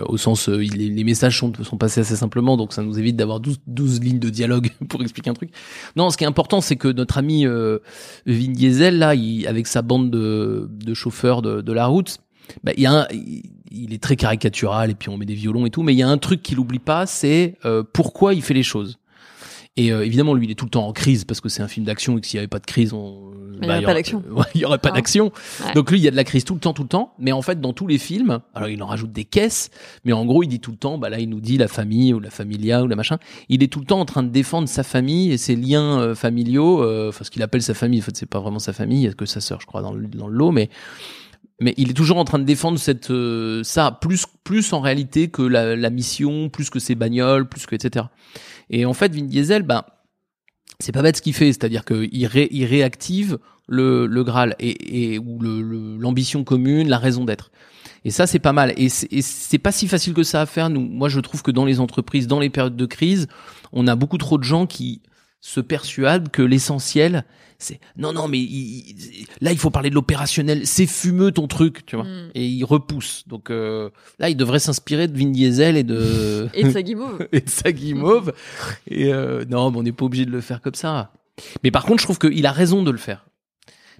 [0.06, 3.40] au sens les, les messages sont sont passés assez simplement donc ça nous évite d'avoir
[3.40, 5.50] 12 12 lignes de dialogue pour expliquer un truc
[5.96, 7.78] non ce qui est important c'est que notre ami euh,
[8.26, 12.18] Vin Diesel là il, avec sa bande de de chauffeurs de de la route
[12.64, 13.06] bah, il y a un,
[13.70, 16.02] il est très caricatural et puis on met des violons et tout, mais il y
[16.02, 18.97] a un truc qu'il oublie pas, c'est euh, pourquoi il fait les choses.
[19.78, 21.68] Et euh, évidemment, lui, il est tout le temps en crise parce que c'est un
[21.68, 23.84] film d'action et que s'il y avait pas de crise, on, il y bah, aurait
[23.86, 24.22] pas d'action.
[24.30, 24.96] Ouais, il y aurait pas Ah.
[24.96, 25.32] d'action.
[25.64, 25.72] Ouais.
[25.74, 27.14] Donc lui, il y a de la crise tout le temps, tout le temps.
[27.18, 29.70] Mais en fait, dans tous les films, alors il en rajoute des caisses,
[30.04, 32.12] mais en gros, il dit tout le temps, bah là, il nous dit la famille
[32.12, 33.18] ou la familia ou la machin.
[33.48, 36.14] Il est tout le temps en train de défendre sa famille et ses liens euh,
[36.14, 36.82] familiaux.
[36.82, 38.98] euh, Enfin, ce qu'il appelle sa famille, en fait, c'est pas vraiment sa famille.
[39.02, 40.68] Il y a que sa sœur, je crois, dans le, dans le lot, mais
[41.60, 45.28] mais il est toujours en train de défendre cette euh, ça plus plus en réalité
[45.28, 48.06] que la, la mission, plus que ses bagnoles, plus que etc.
[48.70, 49.84] Et en fait, Vin Diesel, ben
[50.80, 55.14] c'est pas bête ce qu'il fait, c'est-à-dire qu'il ré, il réactive le, le Graal et,
[55.14, 57.50] et ou le- le- l'ambition commune, la raison d'être.
[58.04, 58.72] Et ça, c'est pas mal.
[58.76, 60.70] Et c'est pas si facile que ça à faire.
[60.70, 63.26] Nous, moi, je trouve que dans les entreprises, dans les périodes de crise,
[63.72, 65.02] on a beaucoup trop de gens qui
[65.48, 67.24] se persuadent que l'essentiel,
[67.58, 70.66] c'est non, non, mais il- il- là, il faut parler de l'opérationnel.
[70.66, 72.04] C'est fumeux ton truc, tu vois.
[72.04, 72.30] Mm.
[72.34, 73.24] Et il repousse.
[73.26, 77.26] Donc euh, là, il devrait s'inspirer de Vin Diesel et de Et de sa guimauve.
[77.32, 78.32] et de sa guimauve.
[78.88, 81.12] Et euh, non, mais on n'est pas obligé de le faire comme ça.
[81.64, 83.26] Mais par contre, je trouve qu'il a raison de le faire.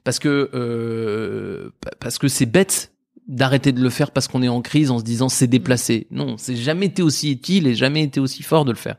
[0.04, 2.92] Parce que euh, pa- parce que c'est bête
[3.26, 6.06] d'arrêter de le faire parce qu'on est en crise en se disant c'est déplacé.
[6.10, 8.96] Non, c'est jamais été aussi utile et jamais été aussi fort de le faire.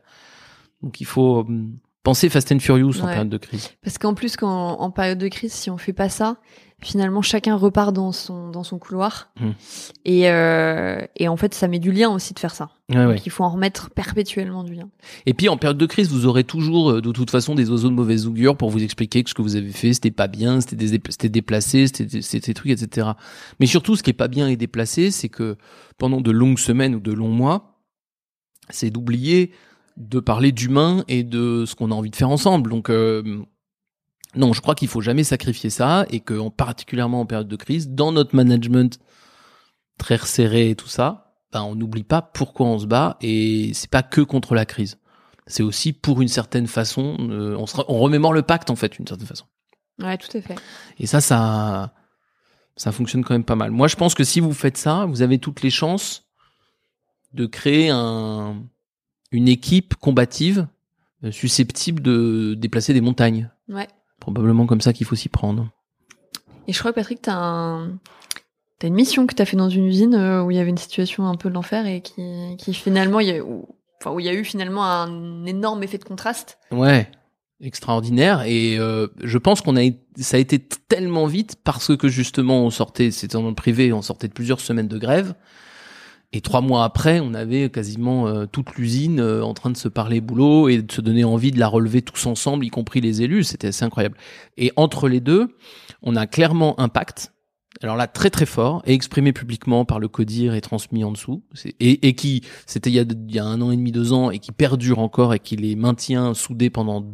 [0.81, 1.45] Donc il faut
[2.03, 3.69] penser Fast and Furious en période de crise.
[3.83, 6.37] Parce qu'en plus, quand, en période de crise, si on fait pas ça,
[6.81, 9.31] finalement, chacun repart dans son, dans son couloir.
[9.39, 9.49] Mm.
[10.05, 12.69] Et, euh, et en fait, ça met du lien aussi de faire ça.
[12.89, 13.21] Ouais, Donc, ouais.
[13.25, 14.89] il faut en remettre perpétuellement du lien.
[15.25, 17.89] Et puis en période de crise, vous aurez toujours euh, de toute façon des oiseaux
[17.89, 20.61] de mauvaise augure pour vous expliquer que ce que vous avez fait, c'était pas bien,
[20.61, 23.09] c'était c'était déplacé, c'était c'était des trucs, etc.
[23.59, 25.57] Mais surtout, ce qui est pas bien et déplacé, c'est que
[25.97, 27.75] pendant de longues semaines ou de longs mois,
[28.69, 29.51] c'est d'oublier
[29.99, 32.71] de parler d'humain et de ce qu'on a envie de faire ensemble.
[32.71, 33.43] Donc euh,
[34.35, 37.55] non, je crois qu'il faut jamais sacrifier ça et que en, particulièrement en période de
[37.55, 38.99] crise, dans notre management
[39.97, 43.89] très resserré et tout ça, ben, on n'oublie pas pourquoi on se bat et c'est
[43.89, 44.97] pas que contre la crise.
[45.47, 48.93] C'est aussi pour une certaine façon, euh, on, se on remémore le pacte en fait,
[48.93, 49.45] d'une certaine façon.
[49.99, 50.55] Ouais, tout à fait.
[50.99, 51.93] Et ça, ça,
[52.77, 53.71] ça fonctionne quand même pas mal.
[53.71, 56.29] Moi, je pense que si vous faites ça, vous avez toutes les chances
[57.33, 58.63] de créer un,
[59.31, 60.67] une équipe combative
[61.23, 63.49] euh, susceptible de déplacer des montagnes.
[63.67, 63.87] Ouais.
[64.19, 65.69] Probablement comme ça qu'il faut s'y prendre.
[66.67, 67.99] Et je crois, Patrick, t'as un...
[68.79, 70.77] T'as une mission que t'as fait dans une usine euh, où il y avait une
[70.77, 73.67] situation un peu de l'enfer et qui, qui finalement, y a, où,
[73.99, 76.57] enfin, où il y a eu finalement un énorme effet de contraste.
[76.71, 77.11] Ouais,
[77.59, 78.43] extraordinaire.
[78.43, 79.81] Et euh, je pense qu'on a,
[80.17, 84.01] ça a été tellement vite parce que justement on sortait, c'était dans le privé, on
[84.01, 85.35] sortait de plusieurs semaines de grève.
[86.31, 89.87] Et trois mois après, on avait quasiment euh, toute l'usine euh, en train de se
[89.87, 93.23] parler boulot et de se donner envie de la relever tous ensemble, y compris les
[93.23, 93.43] élus.
[93.45, 94.15] C'était assez incroyable.
[94.55, 95.55] Et entre les deux,
[96.03, 97.33] on a clairement un pacte.
[97.81, 101.43] Alors là, très très fort, et exprimé publiquement par le CODIR et transmis en dessous,
[101.79, 104.31] et qui, c'était il, y a- il y a un an et demi, deux ans,
[104.31, 107.05] et qui perdure encore et qui les maintient soudés pendant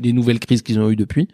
[0.00, 1.28] les nouvelles crises qu'ils ont eues depuis.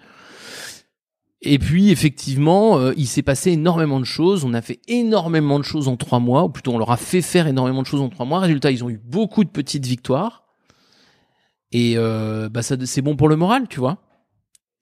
[1.43, 4.45] Et puis effectivement, euh, il s'est passé énormément de choses.
[4.45, 7.23] On a fait énormément de choses en trois mois, ou plutôt on leur a fait
[7.23, 8.41] faire énormément de choses en trois mois.
[8.41, 10.45] Résultat, ils ont eu beaucoup de petites victoires.
[11.71, 13.99] Et euh, bah ça, c'est bon pour le moral, tu vois.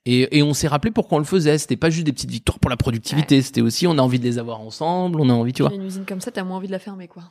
[0.06, 1.58] Et, et on s'est rappelé pourquoi on le faisait.
[1.58, 3.42] C'était pas juste des petites victoires pour la productivité.
[3.42, 5.20] C'était aussi, on a envie de les avoir ensemble.
[5.20, 5.74] On a envie, tu vois.
[5.74, 7.24] Une usine comme ça, t'as moins envie de la fermer, quoi.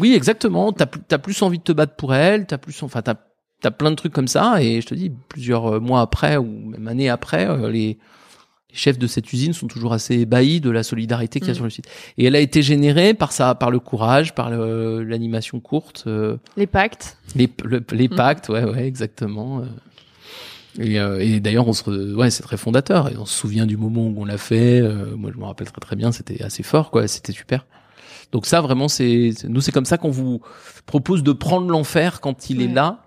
[0.00, 0.72] Oui, exactement.
[0.72, 2.46] T'as plus, t'as plus envie de te battre pour elle.
[2.46, 3.16] T'as plus, enfin, t'as,
[3.60, 4.60] t'as plein de trucs comme ça.
[4.62, 7.98] Et je te dis, plusieurs mois après ou même années après, euh, les,
[8.74, 11.54] les chefs de cette usine sont toujours assez ébahis de la solidarité qu'il y a
[11.54, 11.56] Mm.
[11.56, 11.86] sur le site.
[12.18, 16.66] Et elle a été générée par ça, par le courage, par l'animation courte, euh, Les
[16.66, 17.16] pactes.
[17.36, 18.16] les, le- les Mm.
[18.16, 19.60] pactes, ouais, ouais, exactement.
[19.60, 19.64] euh.
[20.80, 23.08] Et, euh, et d'ailleurs, on se, ouais, c'est très fondateur.
[23.12, 24.80] Et on se souvient du moment où on l'a fait.
[24.80, 26.10] euh, moi, je me rappelle très très bien.
[26.10, 27.06] C'était assez fort, quoi.
[27.06, 27.64] C'était super.
[28.32, 30.40] Donc ça, vraiment, c'est nous, c'est comme ça qu'on vous
[30.86, 33.04] propose de prendre l'enfer quand il est là,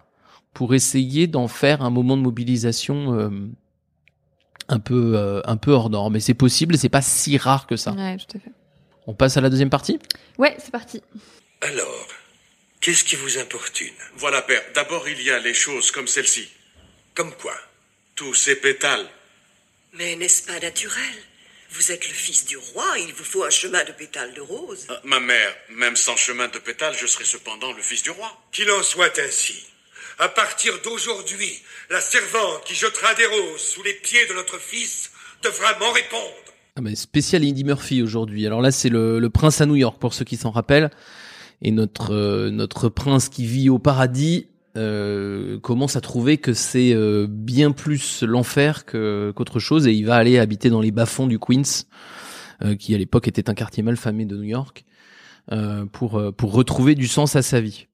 [0.53, 3.29] pour essayer d'en faire un moment de mobilisation
[4.69, 6.13] un peu euh, un peu hors norme.
[6.13, 6.75] Mais c'est possible.
[6.75, 7.91] et C'est pas si rare que ça.
[7.91, 8.51] Ouais, tout à fait.
[9.07, 9.99] On passe à la deuxième partie?
[10.37, 11.01] Ouais, c'est parti.
[11.61, 12.07] Alors,
[12.81, 13.93] qu'est-ce qui vous importune?
[14.17, 14.61] Voilà, père.
[14.75, 16.49] D'abord, il y a les choses comme celle-ci.
[17.15, 17.55] Comme quoi?
[18.15, 19.07] Tous ces pétales.
[19.93, 21.03] Mais n'est-ce pas naturel?
[21.71, 24.87] Vous êtes le fils du roi, il vous faut un chemin de pétales de rose.
[24.89, 28.31] Euh, ma mère, même sans chemin de pétales, je serai cependant le fils du roi.
[28.51, 29.65] Qu'il en soit ainsi.
[30.19, 35.11] À partir d'aujourd'hui, la servante qui jettera des roses sous les pieds de notre fils
[35.43, 36.33] devra m'en répondre.
[36.75, 38.47] Ah bah, spécial Eddie Murphy aujourd'hui.
[38.47, 40.89] Alors là, c'est le, prince à New York pour ceux qui s'en rappellent.
[41.61, 46.93] Et notre euh, notre prince qui vit au paradis euh, commence à trouver que c'est
[46.93, 51.27] euh, bien plus l'enfer que qu'autre chose et il va aller habiter dans les bas-fonds
[51.27, 51.85] du Queens,
[52.79, 54.83] qui à l'époque était un quartier mal famé de New York,
[55.91, 57.87] pour pour retrouver du sens à sa vie.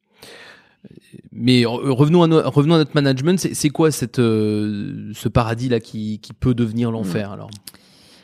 [1.32, 3.38] Mais re- revenons à, no- revenons à notre management.
[3.40, 7.50] C'est quoi cette euh, ce paradis là qui qui peut devenir l'enfer alors?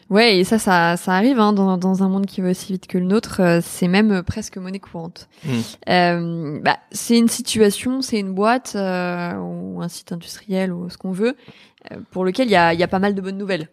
[0.10, 2.88] Ouais, et ça, ça, ça arrive hein, dans, dans un monde qui va aussi vite
[2.88, 3.42] que le nôtre.
[3.42, 5.30] euh, c'est même euh, presque monnaie courante.
[5.46, 5.52] Mm.
[5.90, 11.12] Euh, bah, c'est une situation, c'est une boîte ou un site industriel ou ce qu'on
[11.12, 11.36] veut,
[12.10, 13.70] pour lequel il y a, y a pas mal de bonnes nouvelles.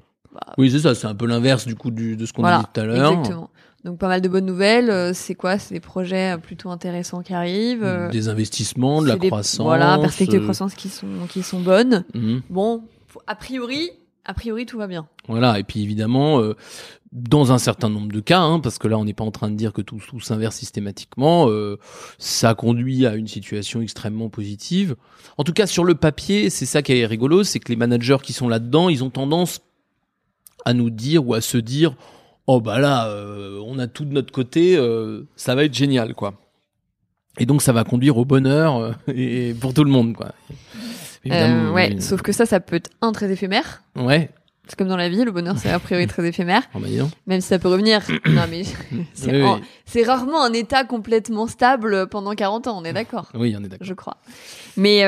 [0.59, 2.69] Oui, c'est ça, c'est un peu l'inverse du coup du, de ce qu'on voilà, disait
[2.75, 3.13] tout à l'heure.
[3.13, 3.51] exactement.
[3.87, 4.91] Donc pas mal de bonnes nouvelles.
[4.91, 5.59] euh, c'est quoi?
[5.59, 7.85] C'est des projets euh, plutôt intéressants qui arrivent.
[7.85, 9.65] euh, Des investissements, de la des- croissance.
[9.65, 12.05] Voilà, perspectives de croissance qui sont qui sont bonnes.
[12.13, 12.43] mhm.
[12.51, 12.83] Bon,
[13.29, 13.91] a priori,
[14.25, 15.07] a priori tout va bien.
[15.29, 16.57] Voilà, et puis évidemment, euh,
[17.13, 19.51] dans un certain nombre de cas, hein, parce que là on n'est pas en train
[19.51, 21.79] de dire que tout, tout s'inverse systématiquement, euh,
[22.19, 24.97] ça conduit à une situation extrêmement positive.
[25.39, 28.19] En tout cas, sur le papier, c'est ça qui est rigolo, c'est que les managers
[28.23, 29.61] qui sont là-dedans, ils ont tendance
[30.65, 31.95] à nous dire ou à se dire,
[32.47, 36.15] oh bah là, euh, on a tout de notre côté, euh, ça va être génial,
[36.15, 36.35] quoi.
[37.39, 40.33] Et donc ça va conduire au bonheur euh, et pour tout le monde, quoi.
[41.25, 43.83] Évidemment, ouais, sauf que ça, ça peut être un très éphémère.
[43.97, 44.31] Ouais.
[44.69, 46.63] C'est comme dans la vie, le bonheur c'est a priori très éphémère.
[46.75, 46.89] Oh, bah.
[47.27, 48.01] Même si ça peut revenir.
[48.27, 48.65] non mais
[49.15, 49.61] c'est Oui,
[49.95, 50.05] oui.
[50.05, 53.31] rarement un état complètement stable pendant 40 ans, on est d'accord.
[53.35, 53.87] Oui, on est d'accord.
[53.87, 54.17] Je crois.
[54.77, 55.05] Mais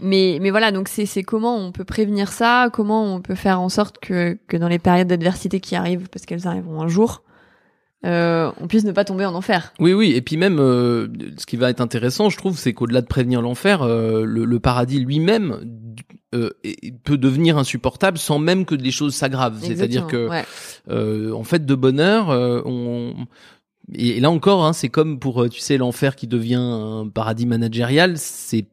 [0.00, 3.68] mais mais voilà, donc c'est comment on peut prévenir ça, comment on peut faire en
[3.68, 7.22] sorte que que dans les périodes d'adversité qui arrivent parce qu'elles arriveront un jour,
[8.04, 9.72] euh, on puisse ne pas tomber en enfer.
[9.80, 13.00] Oui, oui, et puis même, euh, ce qui va être intéressant, je trouve, c'est qu'au-delà
[13.00, 15.58] de prévenir l'enfer, euh, le, le paradis lui-même
[16.34, 16.50] euh,
[17.04, 19.58] peut devenir insupportable sans même que des choses s'aggravent.
[19.60, 20.44] C'est-à-dire que, ouais.
[20.88, 23.14] euh, en fait, de bonheur, euh, on
[23.92, 28.18] et, là encore, hein, c'est comme pour, tu sais, l'enfer qui devient un paradis managérial,
[28.18, 28.66] c'est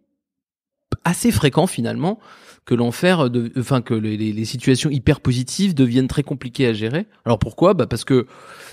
[1.03, 2.19] assez fréquent finalement
[2.65, 7.07] que l'enfer, de- enfin que les, les- situations hyper positives deviennent très compliquées à gérer.
[7.25, 7.73] Alors pourquoi?
[7.73, 8.25] Bah parce que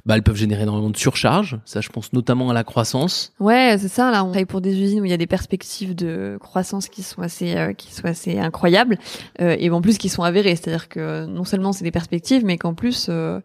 [0.06, 1.58] bah, elles peuvent générer énormément de surcharge.
[1.64, 3.32] Ça, je pense notamment à la croissance.
[3.40, 4.12] Ouais, c'est ça.
[4.12, 7.02] Là, on travaille pour des usines où il y a des perspectives de croissance qui
[7.02, 8.96] sont assez, euh, qui sont assez incroyables,
[9.40, 10.54] euh, et en plus qui sont avérées.
[10.54, 13.40] C'est-à-dire que non seulement c'est des perspectives, mais qu'en plus euh, euh,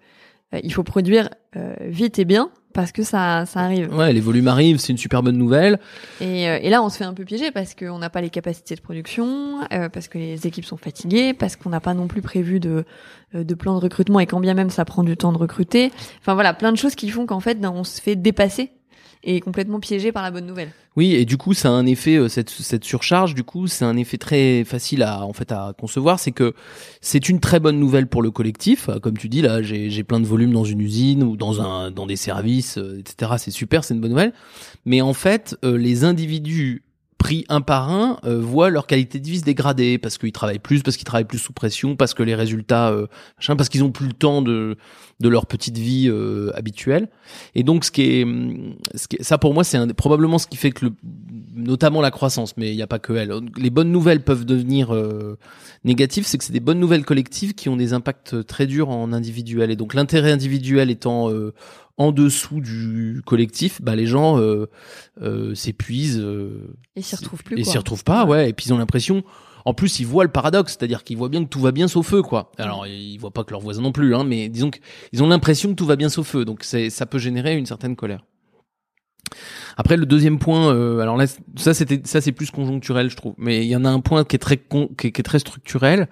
[0.63, 3.91] il faut produire euh, vite et bien parce que ça, ça arrive.
[3.95, 5.79] Ouais, les volumes arrivent, c'est une super bonne nouvelle.
[6.19, 8.29] Et, euh, et là, on se fait un peu piéger parce qu'on n'a pas les
[8.29, 12.07] capacités de production, euh, parce que les équipes sont fatiguées, parce qu'on n'a pas non
[12.07, 12.83] plus prévu de,
[13.33, 15.91] euh, de plan de recrutement et quand bien même ça prend du temps de recruter.
[16.19, 18.71] Enfin voilà, plein de choses qui font qu'en fait, ben, on se fait dépasser
[19.25, 20.71] et complètement piégé par la bonne nouvelle.
[20.95, 23.83] Oui, et du coup, ça a un effet, euh, cette, cette surcharge, du coup, c'est
[23.83, 26.19] un effet très facile à, en fait, à concevoir.
[26.19, 26.53] C'est que
[27.01, 28.89] c'est une très bonne nouvelle pour le collectif.
[29.01, 32.05] Comme tu dis, là, j'ai plein de volume dans une usine ou dans un, dans
[32.05, 33.33] des services, euh, etc.
[33.37, 34.33] C'est super, c'est une bonne nouvelle.
[34.85, 36.84] Mais en fait, euh, les individus
[37.25, 40.59] pris un par un euh, voient leur qualité de vie se dégrader parce qu'ils travaillent
[40.59, 43.07] plus, parce qu'ils travaillent plus sous pression, parce que les résultats, euh,
[43.39, 44.77] machin, parce qu'ils ont plus le temps de
[45.21, 47.07] de leur petite vie euh, habituelle.
[47.55, 48.25] Et donc, ce qui est,
[48.95, 50.91] ce qui est- ça pour moi, c'est probablement ce qui fait que, le,
[51.55, 53.31] notamment la croissance, mais il n'y a pas que elle.
[53.57, 55.37] Les bonnes nouvelles peuvent devenir euh,
[55.85, 59.13] négatives, c'est que c'est des bonnes nouvelles collectives qui ont des impacts très durs en
[59.13, 59.71] individuel.
[59.71, 61.53] Et donc, l'intérêt individuel étant euh,
[61.97, 64.69] en dessous du collectif, bah les gens euh,
[65.21, 66.19] euh, s'épuisent.
[66.19, 68.49] euh, Et s'y retrouvent plus, Et s'y retrouvent pas, ouais.
[68.49, 69.23] Et puis ils ont l'impression.
[69.63, 72.13] en plus ils voient le paradoxe, c'est-à-dire qu'ils voient bien que tout va bien sauf
[72.13, 72.51] eux quoi.
[72.57, 75.69] Alors ils voient pas que leurs voisins non plus, hein, mais disons qu'ils ont l'impression
[75.69, 78.23] que tout va bien sauf eux, donc ça peut générer une certaine colère.
[79.77, 81.25] Après le deuxième point, euh, alors là
[81.57, 84.23] ça c'était ça c'est plus conjoncturel je trouve, mais il y en a un point
[84.23, 86.07] qui est très con, qui, est, qui est très structurel,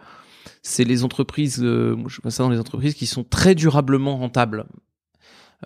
[0.64, 4.66] c'est les entreprises, euh, je vois ça dans les entreprises qui sont très durablement rentables.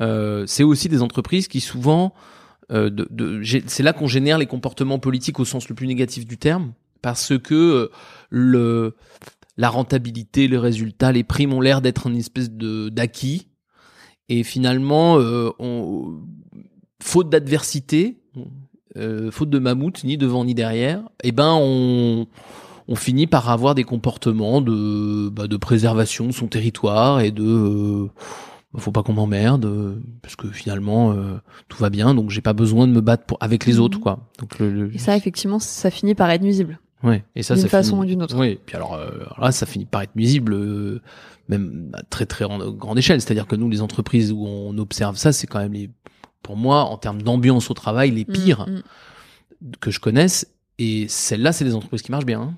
[0.02, 2.14] Euh, c'est aussi des entreprises qui souvent
[2.72, 6.26] euh, de, de, c'est là qu'on génère les comportements politiques au sens le plus négatif
[6.26, 7.92] du terme, parce que euh,
[8.30, 8.96] le
[9.60, 13.48] la rentabilité, le résultat, les primes ont l'air d'être une espèce de d'acquis,
[14.30, 16.20] et finalement, euh, on,
[17.02, 18.18] faute d'adversité,
[18.98, 22.28] euh, faute de mammouth ni devant ni derrière, eh ben on
[22.90, 27.44] on finit par avoir des comportements de bah, de préservation de son territoire et de
[27.44, 28.08] euh,
[28.82, 31.38] faut pas qu'on m'emmerde euh, parce que finalement euh,
[31.68, 33.80] tout va bien donc j'ai pas besoin de me battre pour avec les Mhm.
[33.82, 36.80] autres quoi donc le, le- Et ça, effectivement, ça finit par être nuisible.
[37.04, 38.38] ouais et ça d'une façon finit- ou d'une autre.
[38.38, 41.02] oui puis alors, euh, alors là ça finit par être nuisible euh,
[41.50, 45.32] même à très très grande, échelle c'est-à-dire que nous les entreprises où on observe ça
[45.32, 45.90] c'est quand même les
[46.44, 48.76] pour moi en termes d'ambiance au travail les pires Mm,
[49.68, 49.72] mm.
[49.80, 52.54] que je connaisse et celles-là c'est des entreprises qui marchent bien hein.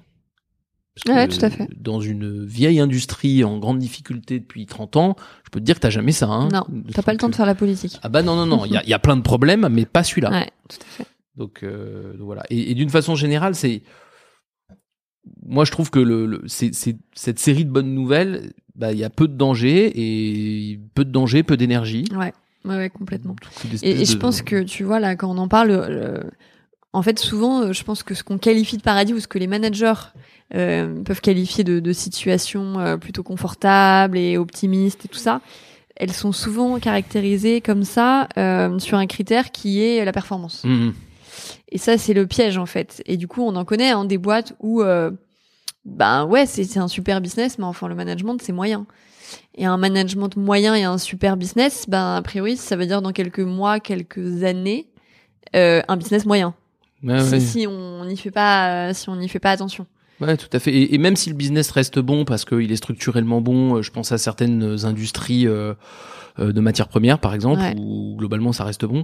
[1.06, 1.68] Parce Ouais, que tout à fait.
[1.80, 5.82] Dans une vieille industrie en grande difficulté depuis 30 ans, je peux te dire que
[5.82, 6.28] t'as jamais ça.
[6.28, 6.50] Hein.
[6.52, 7.98] Non, t'as pas le temps de faire la politique.
[8.04, 9.86] Ah bah non, non, non, il y a, il y a plein de problèmes, mais
[9.86, 10.32] pas celui-là.
[10.32, 11.06] Ouais, tout à fait.
[11.36, 12.44] Donc, euh, voilà.
[12.50, 13.82] Et, et d'une façon générale, c'est...
[15.46, 16.72] Moi, je trouve que le, le- c'est,
[17.14, 21.12] cette série de bonnes nouvelles, bah, il y a peu de danger, et peu de
[21.12, 22.06] danger, peu d'énergie.
[22.12, 22.34] Ouais,
[22.66, 23.36] ouais, ouais, complètement.
[23.84, 26.24] Et, et je de- pense que tu vois là quand on en parle, euh,
[26.94, 29.38] en fait souvent, euh, je pense que ce qu'on qualifie de paradis ou ce que
[29.40, 29.94] les managers
[30.56, 35.42] euh, peuvent qualifier de, de situation euh, plutôt confortable et optimiste et tout ça,
[35.96, 40.64] elles sont souvent caractérisées comme ça euh, sur un critère qui est la performance.
[40.64, 40.94] Mhm.
[41.72, 43.04] Et ça, c'est le piège en fait.
[43.06, 45.12] Et du coup, on en connaît hein, des boîtes où, euh,
[45.86, 48.86] ben ouais, c'est un super business, mais enfin le management c'est moyen.
[49.56, 53.12] Et un management moyen et un super business, ben a priori, ça veut dire dans
[53.12, 54.88] quelques mois, quelques années,
[55.56, 56.56] euh, un business moyen.
[57.02, 57.40] Si, ouais.
[57.40, 59.86] si on n'y fait pas, euh, si on n'y fait pas attention.
[60.22, 60.72] Ouais, tout à fait.
[60.74, 63.92] Et, et même si le business reste bon parce qu'il est structurellement bon, euh, je
[63.92, 65.74] pense à certaines industries euh,
[66.40, 67.76] euh, de matières premières, par exemple, Ouais.
[67.78, 69.04] où globalement ça reste bon.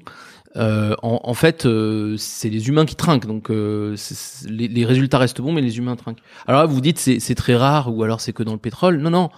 [0.58, 4.68] Euh, en, en fait, euh, c'est les humains qui trinquent, donc euh, c'est- c'est- les,
[4.68, 6.22] les résultats restent bons, mais les humains trinquent.
[6.48, 8.98] Alors là, vous dites c'est c'est très rare, ou alors c'est que dans le pétrole.
[9.00, 9.30] Non, non.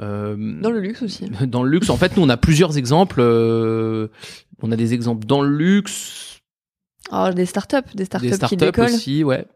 [0.00, 1.30] Euh, Dans le luxe aussi.
[1.46, 3.20] dans le luxe, en fait, nous on a plusieurs exemples.
[3.20, 4.08] euh,
[4.62, 6.40] on a des exemples dans le luxe,
[7.12, 8.84] Oh, des startups, des startups des qui startups décollent.
[8.86, 9.46] aussi, ouais.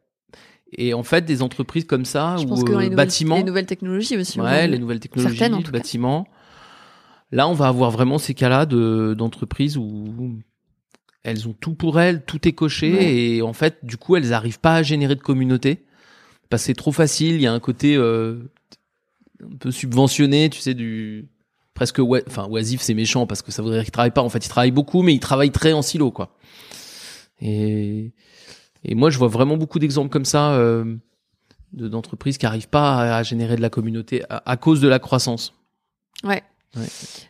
[0.72, 4.40] Et en fait, des entreprises comme ça, Je ou euh, bâtiments, les nouvelles technologies aussi.
[4.40, 5.78] ouais, les nouvelles technologies, Certaines, en le tout cas.
[5.78, 6.26] bâtiment.
[7.33, 10.38] Là, on va avoir vraiment ces cas-là de d'entreprises où
[11.22, 13.14] elles ont tout pour elles, tout est coché, Ouais.
[13.14, 15.85] et en fait, du coup, elles arrivent pas à générer de communauté
[16.48, 17.35] parce que c'est trop facile.
[17.35, 18.37] Il y a un côté euh,
[19.44, 21.28] un peu subventionné, tu sais, du
[21.74, 24.22] presque ouais, enfin oisif, c'est méchant parce que ça voudrait dire qu'ils travaillent pas.
[24.22, 26.37] En fait, ils travaillent beaucoup, mais ils travaillent très en silo, quoi.
[27.40, 28.12] Et
[28.84, 30.96] et moi, je vois vraiment beaucoup d'exemples comme ça euh,
[31.72, 34.88] de- d'entreprises qui arrivent pas à, à générer de la communauté à, à cause de
[34.88, 35.54] la croissance.
[36.24, 36.42] Ouais.
[36.76, 36.86] Ouais.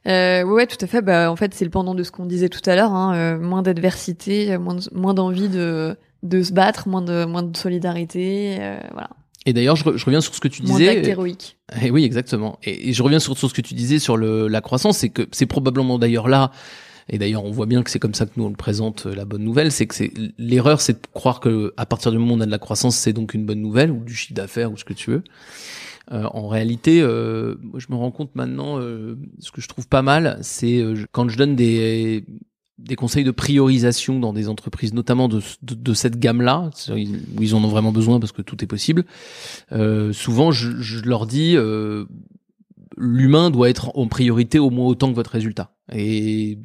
[0.07, 1.01] Euh, ouais, tout à fait.
[1.01, 2.93] Bah, en fait, c'est le pendant de ce qu'on disait tout à l'heure.
[2.93, 7.25] Hein, euh, moins d'adversité, euh, moins de- moins d'envie de de se battre, moins de
[7.25, 9.09] moins de solidarité, euh, voilà.
[9.47, 10.95] Et d'ailleurs, je, re- je reviens sur ce que tu Moins disais.
[10.97, 11.57] d'actes héroïques.
[11.81, 12.59] Et oui, exactement.
[12.63, 15.09] Et, et je reviens sur, sur ce que tu disais sur le, la croissance, c'est
[15.09, 16.51] que c'est probablement d'ailleurs là,
[17.11, 19.15] et d'ailleurs on voit bien que c'est comme ça que nous on le présente euh,
[19.15, 22.35] la bonne nouvelle, c'est que c'est l'erreur, c'est de croire que à partir du moment
[22.35, 24.73] où on a de la croissance, c'est donc une bonne nouvelle ou du chiffre d'affaires
[24.73, 25.23] ou ce que tu veux.
[26.13, 29.87] Euh, en réalité, euh, moi, je me rends compte maintenant, euh, ce que je trouve
[29.87, 32.25] pas mal, c'est euh, quand je donne des
[32.79, 37.55] des conseils de priorisation dans des entreprises, notamment de, de, de cette gamme-là, où ils
[37.55, 39.05] en ont vraiment besoin parce que tout est possible.
[39.71, 41.59] Euh, souvent, je, je leur dis,
[42.97, 45.75] l'humain doit être en priorité au moins autant que votre résultat.
[45.93, 46.57] Et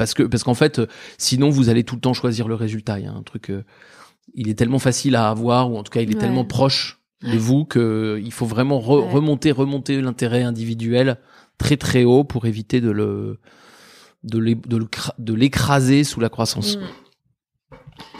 [0.00, 0.80] parce que parce qu'en fait,
[1.18, 2.98] sinon vous allez tout le temps choisir le résultat.
[2.98, 3.64] Il y a un truc, euh,
[4.34, 6.20] il est tellement facile à avoir ou en tout cas il est Ouais.
[6.20, 9.12] tellement proche de vous que il faut vraiment re- Ouais.
[9.12, 11.18] remonter remonter l'intérêt individuel
[11.58, 13.38] très très haut pour éviter de le
[14.22, 16.76] de l'écraser sous la croissance.
[16.76, 16.80] Mm.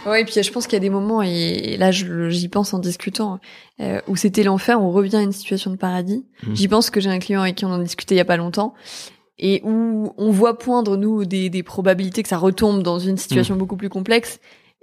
[0.09, 2.79] Ouais, et puis je pense qu'il y a des moments, et, là j'y pense en
[2.79, 3.39] discutant,
[3.81, 6.25] euh, où c'était l'enfer, on revient à une situation de paradis.
[6.47, 6.55] Mm.
[6.55, 8.37] J'y pense que j'ai un client avec qui on en discutait il y a pas
[8.39, 8.75] longtemps,
[9.41, 13.57] et où on voit poindre, nous, des, des probabilités que ça retombe dans une situation
[13.57, 14.39] beaucoup plus complexe.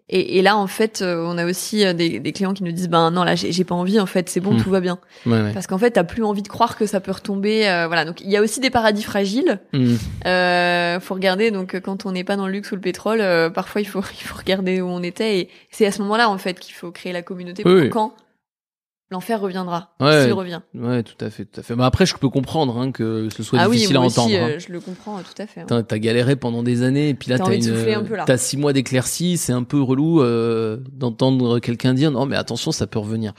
[0.10, 2.72] Et, et là, en fait, euh, on a aussi euh, des, des clients qui nous
[2.72, 4.62] disent, ben non, là, j'ai pas envie, en fait, c'est bon, Mm.
[4.64, 5.00] tout va bien.
[5.26, 5.52] Ouais, ouais.
[5.54, 7.68] Parce qu'en fait, t'as plus envie de croire que ça peut retomber.
[7.68, 9.60] euh, voilà, donc il y a aussi des paradis fragiles.
[9.74, 9.96] Mm.
[10.26, 13.20] Euh, faut regarder donc euh, quand on n'est pas dans le luxe ou le pétrole,
[13.22, 16.30] euh, parfois il faut il faut regarder où on était et c'est à ce moment-là
[16.30, 17.90] en fait qu'il faut créer la communauté pour Oui, oui.
[17.90, 18.14] quand
[19.10, 20.24] l'enfer reviendra Ouais.
[20.26, 20.60] s'il revient.
[20.74, 21.76] Ouais, tout à fait, tout à fait.
[21.76, 24.20] Mais après, je peux comprendre hein, que ce soit ah oui, difficile moi à aussi,
[24.20, 24.36] entendre.
[24.36, 24.50] hein.
[24.50, 25.62] euh, je le comprends tout à fait.
[25.70, 25.84] hein.
[25.84, 29.54] T'as galéré pendant des années et puis là T'as une, t'as six mois d'éclaircie, c'est
[29.54, 33.32] un peu relou euh, d'entendre quelqu'un dire non mais attention ça peut revenir.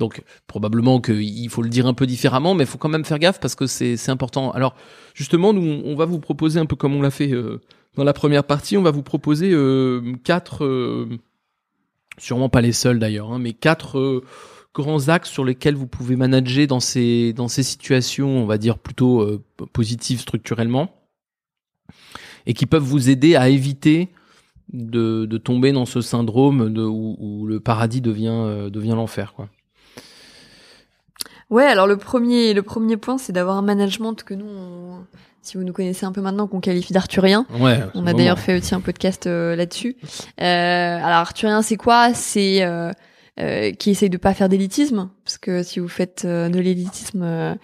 [0.00, 3.18] Donc probablement qu'il faut le dire un peu différemment, mais il faut quand même faire
[3.20, 4.50] gaffe parce que c'est c'est important.
[4.50, 4.74] Alors
[5.14, 7.60] justement nous on va vous proposer un peu comme on l'a fait euh,
[7.96, 10.66] dans la première partie, on va vous proposer euh, quatre,
[12.18, 14.22] sûrement pas les seuls d'ailleurs, hein, mais quatre
[14.74, 18.78] grands axes sur lesquels vous pouvez manager dans ces dans ces situations, on va dire
[18.78, 19.42] plutôt euh,
[19.72, 20.88] positives structurellement,
[22.46, 24.08] et qui peuvent vous aider à éviter
[24.72, 29.34] de, de tomber dans ce syndrome de, où, où le paradis devient euh, devient l'enfer
[29.34, 29.48] quoi.
[31.50, 35.04] Ouais, alors le premier, le premier point, c'est d'avoir un management que nous, on-
[35.42, 37.44] si vous nous connaissez un peu maintenant, qu'on qualifie d'arthurien.
[37.60, 39.96] Ouais, On a d'ailleurs fait aussi un podcast euh, là-dessus.
[40.38, 42.14] Alors arthurien, c'est quoi?
[42.14, 42.62] C'est
[43.40, 47.22] euh, qui essaye de pas faire d'élitisme, parce que si vous faites euh, de l'élitisme,
[47.22, 47.54] euh,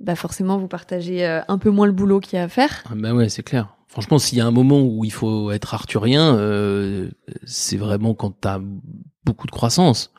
[0.00, 2.84] bah forcément vous partagez un peu moins le boulot qu'il y a à faire.
[2.90, 3.74] Ah bah ouais, c'est clair.
[3.88, 7.10] Franchement, s'il y a un moment où il faut être arthurien, euh,
[7.44, 8.60] c'est vraiment quand t'as
[9.24, 10.12] beaucoup de croissance.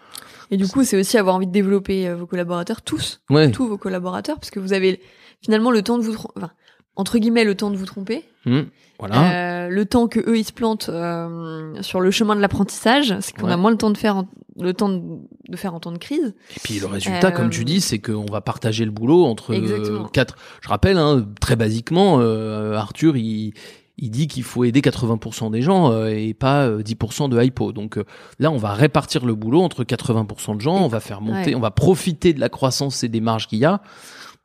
[0.52, 3.52] Et du coup, c'est aussi avoir envie de développer vos collaborateurs tous, Ouais.
[3.52, 5.02] tous vos collaborateurs, parce que vous avez
[5.42, 6.52] finalement le temps de vous, enfin,
[6.96, 8.24] entre guillemets, le temps de vous tromper.
[8.46, 8.62] Hmm,
[9.00, 9.66] voilà.
[9.66, 13.36] Euh, le temps que eux ils se plantent euh, sur le chemin de l'apprentissage, c'est
[13.36, 13.54] qu'on Ouais.
[13.54, 14.28] a moins le temps de faire en-
[14.60, 15.02] le temps de,
[15.50, 16.34] de faire en temps de crise.
[16.56, 19.52] Et puis le résultat, Euh, comme tu dis, c'est qu'on va partager le boulot entre
[19.52, 20.06] euh, Exactement.
[20.08, 20.36] quatre.
[20.62, 23.54] Je rappelle, hein, très basiquement, euh, Arthur, il,
[23.98, 27.74] il dit qu'il faut aider 80% des gens euh, et pas euh, 10% de hypo.
[27.74, 28.06] Donc euh,
[28.40, 30.76] là, on va répartir le boulot entre 80% de gens.
[30.78, 31.56] On va faire monter, Ouais.
[31.56, 33.82] on va profiter de la croissance et des marges qu'il y a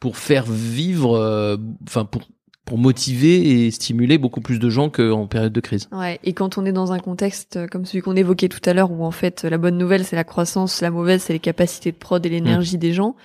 [0.00, 2.22] pour faire vivre, euh, enfin pour
[2.70, 5.88] pour motiver et stimuler beaucoup plus de gens qu'en période de crise.
[5.90, 6.20] Ouais.
[6.22, 8.92] Et quand on est dans un contexte euh, comme celui qu'on évoquait tout à l'heure,
[8.92, 11.96] où en fait la bonne nouvelle c'est la croissance, la mauvaise c'est les capacités de
[11.96, 12.78] prod et l'énergie Mm.
[12.78, 13.16] des gens.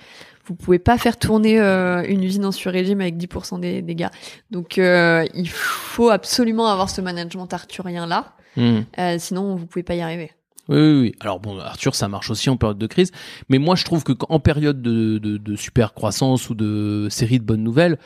[0.46, 4.10] Vous pouvez pas faire tourner euh, une usine en sur-régime avec 10% des, des gars.
[4.50, 9.94] Donc euh, il faut absolument avoir ce management arthurien là, euh, sinon vous pouvez pas
[9.94, 10.32] y arriver.
[10.68, 11.14] Oui, oui, oui.
[11.20, 13.12] Alors bon, Arthur, ça marche aussi en période de crise,
[13.48, 17.38] mais moi je trouve que en période de, de, de super croissance ou de série
[17.38, 17.96] de bonnes nouvelles,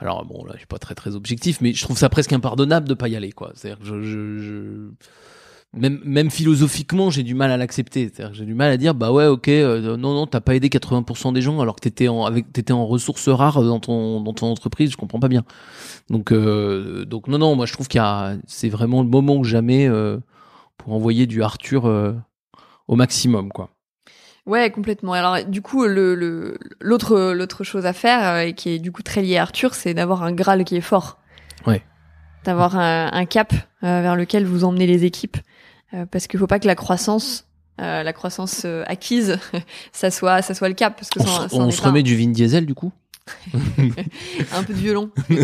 [0.00, 2.88] alors bon là, je suis pas très très objectif, mais je trouve ça presque impardonnable
[2.88, 3.52] de pas y aller, quoi.
[3.54, 4.90] C'est-à-dire je, je, je-
[5.72, 8.08] même même philosophiquement, j'ai du mal à l'accepter.
[8.12, 10.56] C'est-à-dire que j'ai du mal à dire bah ouais, ok, euh, non non, t'as pas
[10.56, 14.20] aidé 80% des gens alors que t'étais en avec t'étais en ressources rares dans ton
[14.20, 15.44] dans ton entreprise, je comprends pas bien.
[16.10, 19.36] Donc euh, donc non non, moi je trouve qu'il y a c'est vraiment le moment
[19.36, 19.86] ou jamais.
[19.88, 20.18] euh,
[20.78, 22.14] pour envoyer du Arthur euh,
[22.88, 23.70] au maximum, quoi.
[24.50, 25.12] Ouais, complètement.
[25.12, 28.90] Alors, du coup, le le- l'autre l'autre chose à faire euh, et qui est du
[28.92, 31.18] coup très lié à Arthur, c'est d'avoir un Graal qui est fort.
[31.66, 31.82] Ouais.
[32.44, 33.52] D'avoir un, un cap
[33.84, 35.36] euh, vers lequel vous emmenez les équipes,
[35.94, 37.46] Euh, parce qu'il faut pas que la croissance,
[37.80, 39.38] euh, la croissance acquise,
[39.92, 42.16] ça soit ça soit le cap, parce que On, ça, se- ça on remet du
[42.16, 42.92] Vin Diesel, du coup?
[44.54, 45.36] un peu de violon, c'est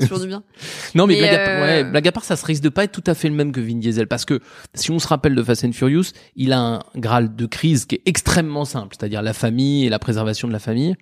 [0.00, 0.42] toujours, euh, du bien.
[0.94, 2.84] Non, mais, Mais, blague, à, euh, ouais, blague à part, ça se risque de pas
[2.84, 4.06] être tout à fait le même que Vin Diesel.
[4.08, 4.40] Parce que
[4.74, 6.04] si on se rappelle de Fast and Furious,
[6.36, 9.98] il a un graal de crise qui est extrêmement simple, c'est-à-dire la famille et la
[9.98, 10.96] préservation de la famille.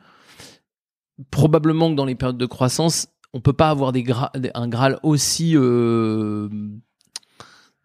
[1.30, 4.68] Probablement que dans les périodes de croissance, on peut pas avoir des gra- des- un
[4.68, 6.48] graal aussi euh,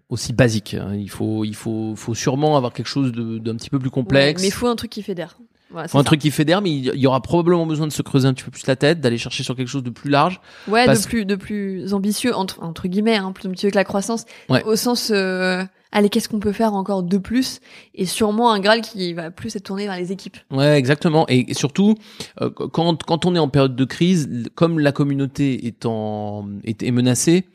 [0.10, 0.76] aussi basique.
[0.76, 0.94] hein.
[0.96, 4.40] Il faut il faut faut sûrement avoir quelque chose d'un petit peu plus complexe.
[4.40, 5.38] Ouais, mais il faut un truc qui fédère.
[5.76, 6.04] Un ça.
[6.04, 8.52] truc qui fédère, mais il y aura probablement besoin de se creuser un petit peu
[8.52, 10.40] plus la tête, d'aller chercher sur quelque chose de plus large.
[10.68, 13.84] Ouais, Parce de plus de plus ambitieux entre entre guillemets, hein, plus ambitieux que la
[13.84, 14.64] croissance, Ouais.
[14.66, 17.60] au sens euh, allez qu'est-ce qu'on peut faire encore de plus?
[17.94, 20.38] Et sûrement un Graal qui va plus être tourné vers les équipes.
[20.52, 21.26] Ouais, exactement.
[21.30, 21.96] Et surtout,
[22.42, 26.82] euh, quand, quand on est en période de crise, comme la communauté est, en, est,
[26.84, 27.46] est menacée,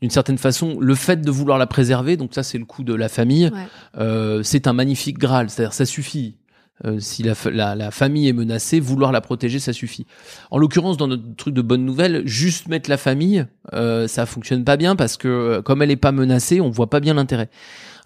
[0.00, 2.94] d'une certaine façon, le fait de vouloir la préserver, donc ça c'est le coup de
[2.94, 3.66] la famille, Ouais.
[3.98, 5.50] euh, c'est un magnifique Graal.
[5.50, 6.36] C'est-à-dire ça suffit.
[6.84, 10.06] Euh, si la, la, la famille est menacée, vouloir la protéger, ça suffit.
[10.50, 14.64] En l'occurrence, dans notre truc de bonne nouvelle, juste mettre la famille, euh, ça fonctionne
[14.64, 17.48] pas bien parce que euh, comme elle est pas menacée, on voit pas bien l'intérêt.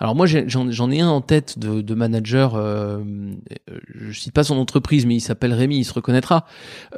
[0.00, 2.56] Alors moi, j'en ai un en tête de, de manager.
[2.56, 2.98] Euh,
[3.70, 6.46] euh, je cite pas son entreprise, mais il s'appelle Rémi, il se reconnaîtra.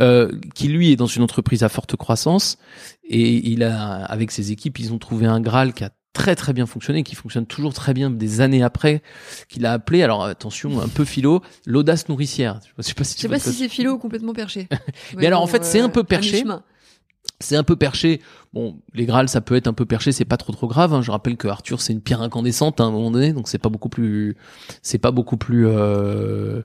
[0.00, 2.56] euh, qui lui est dans une entreprise à forte croissance
[3.04, 6.54] et il a, avec ses équipes, ils ont trouvé un Graal qui a très très
[6.54, 9.02] bien fonctionné, qui fonctionne toujours très bien des années après,
[9.48, 12.60] qu'il a appelé, alors attention, un peu philo, l'audace nourricière.
[12.78, 14.68] Je sais pas si Je sais pas si c'est philo ou complètement perché.
[15.16, 16.44] Mais alors, en fait, c'est un peu perché.
[17.40, 18.20] C'est un peu perché.
[18.52, 20.94] Bon, les Graals, ça peut être un peu perché, c'est pas trop trop grave.
[20.94, 21.02] hein.
[21.02, 23.58] Je rappelle que Arthur, c'est une pierre incandescente hein, à un moment donné, donc c'est
[23.58, 24.36] pas beaucoup plus,
[24.82, 26.62] c'est pas beaucoup plus euh,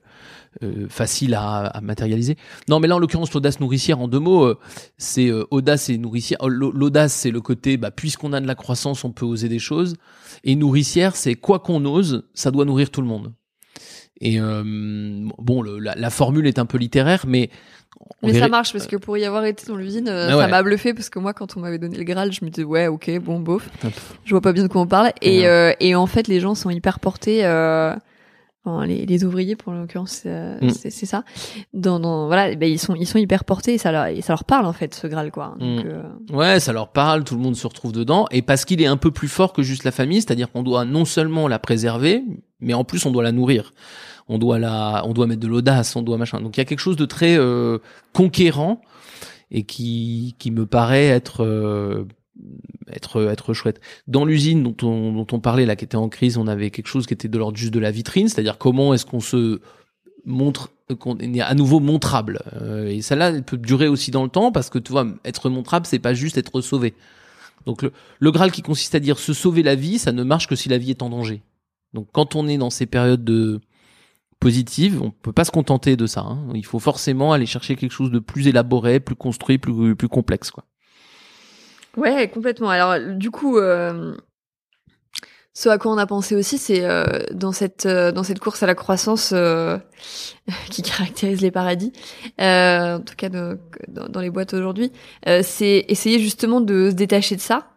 [0.63, 2.37] euh, facile à, matérialiser.
[2.67, 4.57] Non, mais là, en l'occurrence, l'audace nourricière, en deux mots, euh,
[4.97, 6.37] c'est audace et nourricière.
[6.47, 9.59] L'au- L'audace, c'est le côté, bah, puisqu'on a de la croissance, on peut oser des
[9.59, 9.95] choses.
[10.43, 13.33] Et nourricière, c'est quoi qu'on ose, ça doit nourrir tout le monde.
[14.21, 14.63] Et euh,
[15.37, 17.49] bon, le- la, la formule est un peu littéraire, mais
[18.23, 20.61] Mais ça marche parce que pour y avoir été dans l'usine, euh, Ah ça m'a
[20.63, 23.19] bluffé parce que moi, quand on m'avait donné le Graal, je me disais ouais, ok,
[23.19, 23.69] bon, bof.
[24.25, 25.11] Je vois pas bien de quoi on parle.
[25.21, 27.45] Et, euh, et en fait, les gens sont hyper portés.
[27.45, 27.95] Euh,
[28.65, 30.69] enfin, les, les ouvriers, pour l'occurrence, euh, Mm.
[30.69, 31.23] c'est ça.
[31.73, 34.33] Dans, dans voilà, ben, ils sont ils sont hyper portés et ça leur et ça
[34.33, 35.55] leur parle en fait ce Graal quoi.
[35.59, 35.87] Donc, Mm.
[35.87, 36.03] euh,
[36.35, 38.97] Ouais, ça leur parle, tout le monde se retrouve dedans, et parce qu'il est un
[38.97, 42.21] peu plus fort que juste la famille, c'est-à-dire qu'on doit non seulement la préserver,
[42.59, 43.71] mais en plus on doit la nourrir.
[44.29, 46.39] On doit la, on doit mettre de l'audace, on doit machin.
[46.39, 47.79] Donc il y a quelque chose de très euh,
[48.13, 48.81] conquérant
[49.51, 52.05] et qui qui me paraît être euh,
[52.91, 53.81] être être chouette.
[54.07, 56.87] Dans l'usine dont on dont on parlait là, qui était en crise, on avait quelque
[56.87, 59.59] chose qui était de l'ordre juste de la vitrine, c'est-à-dire comment est-ce qu'on se
[60.25, 60.69] montre
[60.99, 64.51] qu'on est à nouveau montrable Euh, et celle-là elle peut durer aussi dans le temps
[64.51, 66.93] parce que tu vois être montrable c'est pas juste être sauvé
[67.65, 70.47] donc le, le graal qui consiste à dire se sauver la vie ça ne marche
[70.47, 71.41] que si la vie est en danger
[71.93, 73.61] donc quand on est dans ces périodes de
[74.39, 76.47] positives on peut pas se contenter de ça hein.
[76.53, 80.51] il faut forcément aller chercher quelque chose de plus élaboré plus construit plus plus complexe
[80.51, 80.65] quoi
[81.97, 82.69] Ouais, complètement.
[82.69, 84.15] Alors, du coup, euh,
[85.53, 88.63] ce à quoi on a pensé aussi, c'est euh, dans cette euh, dans cette course
[88.63, 89.77] à la croissance euh,
[90.69, 91.91] qui caractérise les paradis,
[92.39, 94.91] euh, en tout cas dans, dans les boîtes aujourd'hui,
[95.27, 97.71] euh, c'est essayer justement de se détacher de ça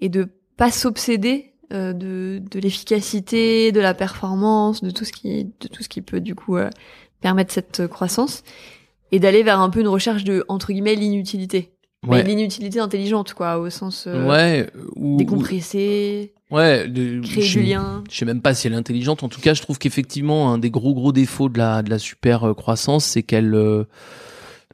[0.00, 5.44] et de pas s'obséder euh, de de l'efficacité, de la performance, de tout ce qui
[5.44, 6.70] de tout ce qui peut du coup euh,
[7.20, 8.42] permettre cette croissance
[9.12, 11.72] et d'aller vers un peu une recherche de entre guillemets l'inutilité.
[12.06, 12.22] Ouais.
[12.22, 17.64] Mais l'inutilité intelligente, quoi, au sens euh, ouais ou, décompresser, Ouais, de- créer je- du
[17.66, 18.04] lien.
[18.10, 19.22] Je sais même pas si elle est intelligente.
[19.24, 21.98] En tout cas, je trouve qu'effectivement, un des gros gros défauts de la de la
[21.98, 23.84] super euh, croissance, c'est qu'elle euh,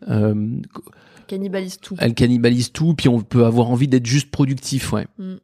[0.09, 0.35] euh,
[1.27, 1.97] cannibalise tout.
[1.99, 5.07] elle cannibalise tout, puis on peut avoir envie d'être juste productif, ouais.
[5.19, 5.35] Mm.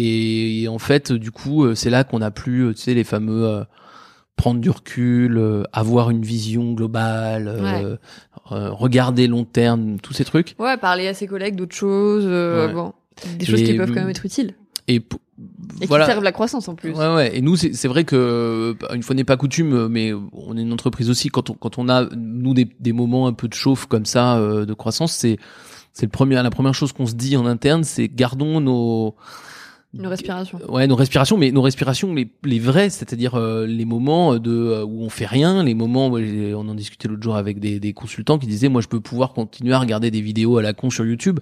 [0.00, 3.02] Et, en fait, du coup, euh, c'est là qu'on a plus, euh, tu sais, les
[3.04, 3.64] fameux euh,
[4.36, 7.98] prendre du recul, euh, avoir une vision globale,
[8.46, 10.54] regarder long terme, tous ces trucs.
[10.58, 12.72] Ouais, parler à ses collègues d'autres choses, Ouais.
[12.72, 12.92] bon,
[13.38, 14.54] des choses Et, qui peuvent quand même être utiles
[14.86, 15.02] Et,
[15.88, 16.04] voilà.
[16.06, 16.92] qui servent la croissance en plus.
[16.92, 17.36] Ouais, ouais.
[17.36, 21.10] Et nous, c'est vrai que une fois n'est pas coutume, mais on est une entreprise
[21.10, 21.28] aussi.
[21.28, 24.36] Quand on quand on a nous des, des moments un peu de chauffe comme ça
[24.38, 25.38] euh, de croissance, c'est
[25.92, 29.16] c'est le premier la première chose qu'on se dit en interne, c'est gardons nos
[29.94, 30.58] Une respiration.
[30.68, 34.84] ouais nos respirations, mais nos respirations les les vraies, c'est-à-dire euh, les moments de euh,
[34.84, 37.94] où on fait rien, les moments où on en discutait l'autre jour avec des des
[37.94, 40.90] consultants qui disaient moi je peux pouvoir continuer à regarder des vidéos à la con
[40.90, 41.40] sur YouTube.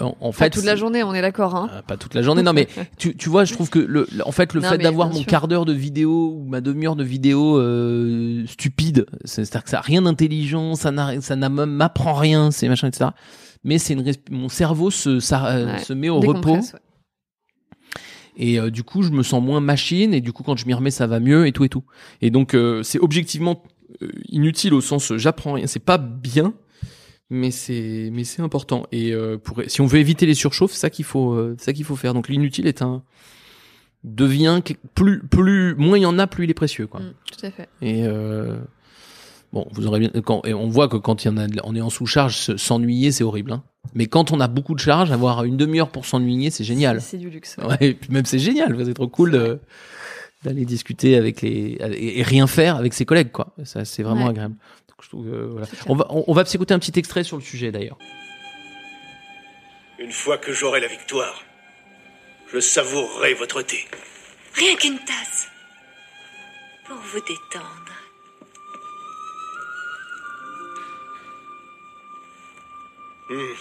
[0.00, 1.70] Euh, En, en Pas fait, toute la journée, on est d'accord, hein.
[1.72, 2.42] euh, pas toute la journée.
[2.42, 5.08] Non, mais tu, tu vois, je trouve que le, en fait, le Non, fait d'avoir
[5.08, 5.26] mon sûr.
[5.26, 9.78] quart d'heure de vidéo ou ma demi-heure de vidéo euh, stupide, c'est- c'est-à-dire que ça
[9.78, 13.10] a rien d'intelligent, ça n'a, ça n'a même m'apprend rien, c'est machin, etc.
[13.64, 15.78] Mais c'est une, mon cerveau se, ça, Ouais.
[15.78, 16.56] se met au repos.
[16.56, 16.60] Ouais.
[18.36, 20.74] Et euh, du coup, je me sens moins machine et du coup, quand je m'y
[20.74, 21.84] remets, ça va mieux et tout et tout.
[22.20, 23.62] Et donc, euh, c'est objectivement
[24.02, 25.66] euh, inutile au sens j'apprends rien.
[25.66, 26.54] C'est pas bien,
[27.32, 28.86] mais c'est mais c'est important.
[28.92, 31.84] Et euh, pour si on veut éviter les surchauffes, ça qu'il faut euh, ça qu'il
[31.84, 32.14] faut faire.
[32.14, 33.02] Donc l'inutile est un
[34.04, 34.60] devient
[34.94, 37.00] plus plus moins il y en a, plus il est précieux quoi.
[37.00, 37.68] Mm, tout à fait.
[37.80, 38.58] Et euh,
[39.52, 41.74] bon, vous aurez bien quand et on voit que quand il y en a, on
[41.76, 43.52] est en sous-charge, se- s'ennuyer c'est horrible.
[43.52, 43.62] Hein.
[43.94, 47.00] Mais quand on a beaucoup de charges, avoir une demi-heure pour s'ennuyer, c'est génial.
[47.00, 47.56] C'est du luxe.
[47.58, 47.66] ouais.
[47.66, 49.60] Ouais, et puis même c'est génial, c'est trop cool
[50.44, 53.54] d'aller discuter avec les et et rien faire avec ses collègues quoi.
[53.64, 54.30] Ça c'est vraiment Ouais.
[54.30, 54.54] agréable.
[54.88, 55.66] Donc, je trouve, euh, voilà.
[55.86, 57.98] On va on, on va s'écouter un petit extrait sur le sujet d'ailleurs.
[59.98, 61.42] Une fois que j'aurai la victoire,
[62.52, 63.78] je savourerai votre thé.
[64.54, 65.48] Rien qu'une tasse.
[66.86, 67.91] Pour vous détendre.
[73.32, 73.54] Hmm.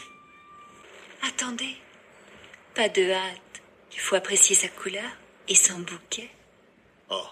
[1.21, 1.77] Attendez.
[2.75, 3.61] Pas de hâte.
[3.93, 5.09] Il faut apprécier sa couleur
[5.47, 6.29] et son bouquet.
[7.09, 7.23] Oh.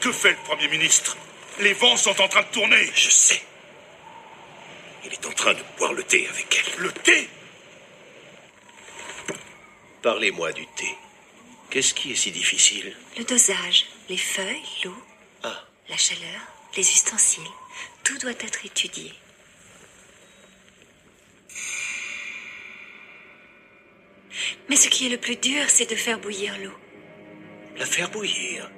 [0.00, 1.16] Que fait le Premier ministre?
[1.58, 2.86] Les vents sont en train de tourner.
[2.94, 3.42] Je sais.
[5.04, 6.82] Il est en train de boire le thé avec elle.
[6.82, 7.28] Le thé?
[10.04, 10.94] Parlez-moi du thé.
[11.70, 12.94] Qu'est-ce qui est si difficile?
[13.16, 14.94] Le dosage, les feuilles, l'eau,
[15.42, 16.42] Ah, la chaleur,
[16.76, 17.42] les ustensiles.
[18.02, 19.14] Tout doit être étudié.
[24.68, 26.76] Mais ce qui est le plus dur, c'est de faire bouillir l'eau.
[27.78, 28.70] la faire bouillir?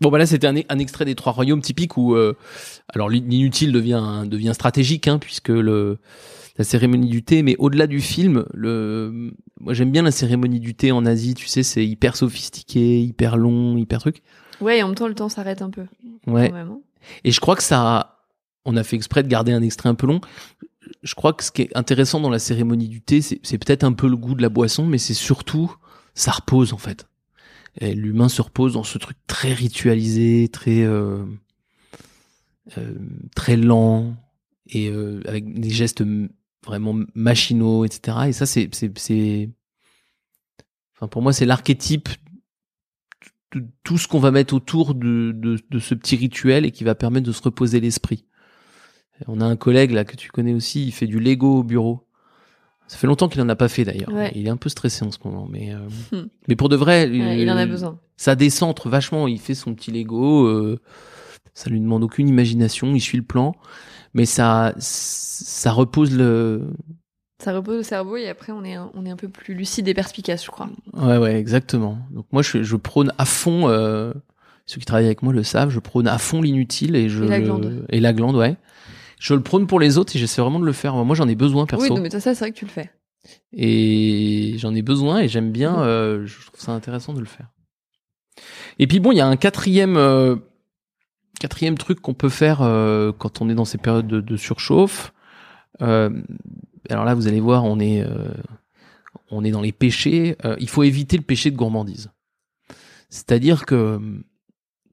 [0.00, 2.36] Bon bah là c'était un, un extrait des Trois Royaumes typique où euh,
[2.88, 5.98] alors l'inutile devient devient stratégique hein, puisque le
[6.56, 10.74] la cérémonie du thé mais au-delà du film le moi j'aime bien la cérémonie du
[10.74, 14.22] thé en Asie tu sais c'est hyper sophistiqué hyper long hyper truc
[14.60, 15.86] Ouais, et en même temps, le temps s'arrête un peu.
[16.26, 16.48] Ouais.
[16.48, 16.76] Quand même.
[17.24, 18.18] Et je crois que ça,
[18.64, 20.20] on a fait exprès de garder un extrait un peu long.
[21.02, 23.84] Je crois que ce qui est intéressant dans la cérémonie du thé, c'est c'est peut-être
[23.84, 25.74] un peu le goût de la boisson, mais c'est surtout,
[26.14, 27.06] ça repose en fait.
[27.80, 31.24] Et L'humain se repose dans ce truc très ritualisé, très euh,
[32.76, 32.94] euh,
[33.34, 34.14] très lent
[34.66, 36.04] et euh, avec des gestes
[36.64, 38.18] vraiment machinaux, etc.
[38.28, 39.50] Et ça, c'est c'est c'est,
[40.94, 42.10] enfin pour moi, c'est l'archétype
[43.52, 46.84] de tout ce qu'on va mettre autour de, de, de ce petit rituel et qui
[46.84, 48.26] va permettre de se reposer l'esprit.
[49.26, 52.06] On a un collègue là que tu connais aussi, il fait du Lego au bureau.
[52.90, 54.08] Ça fait longtemps qu'il en a pas fait d'ailleurs.
[54.12, 54.32] Ouais.
[54.34, 55.78] Il est un peu stressé en ce moment, mais euh,
[56.10, 56.26] Hmm.
[56.48, 57.98] mais pour de vrai, Ouais, il en a euh, besoin.
[58.16, 59.28] Ça décentre vachement.
[59.28, 60.44] Il fait son petit Lego.
[60.46, 60.80] euh,
[61.54, 62.92] ça lui demande aucune imagination.
[62.94, 63.54] Il suit le plan,
[64.12, 66.62] mais ça ça repose le.
[67.40, 69.86] Ça repose le cerveau et après, on est, un, on est un peu plus lucide
[69.86, 70.68] et perspicace, je crois.
[70.92, 71.96] Ouais ouais exactement.
[72.10, 73.68] Donc moi je, je prône à fond.
[73.68, 74.12] euh,
[74.66, 75.70] ceux qui travaillent avec moi le savent.
[75.70, 77.84] Je prône à fond l'inutile et je Et la glande.
[77.88, 78.56] et la glande ouais.
[79.20, 80.94] Je le prône pour les autres et j'essaie vraiment de le faire.
[81.04, 81.84] Moi j'en ai besoin perso.
[81.84, 82.90] Oui, non, mais ça, c'est vrai que tu le fais.
[83.52, 85.78] et j'en ai besoin et j'aime bien.
[85.80, 87.48] euh, je trouve ça intéressant de le faire.
[88.78, 90.36] Et puis bon, il y a un quatrième euh,
[91.38, 95.12] quatrième truc qu'on peut faire euh, quand on est dans ces périodes de, de surchauffe.
[95.82, 96.10] Euh,
[96.88, 98.32] alors là, vous allez voir, on est euh,
[99.30, 100.36] on est dans les péchés.
[100.46, 102.10] Euh, il faut éviter le péché de gourmandise.
[103.10, 104.00] C'est-à-dire que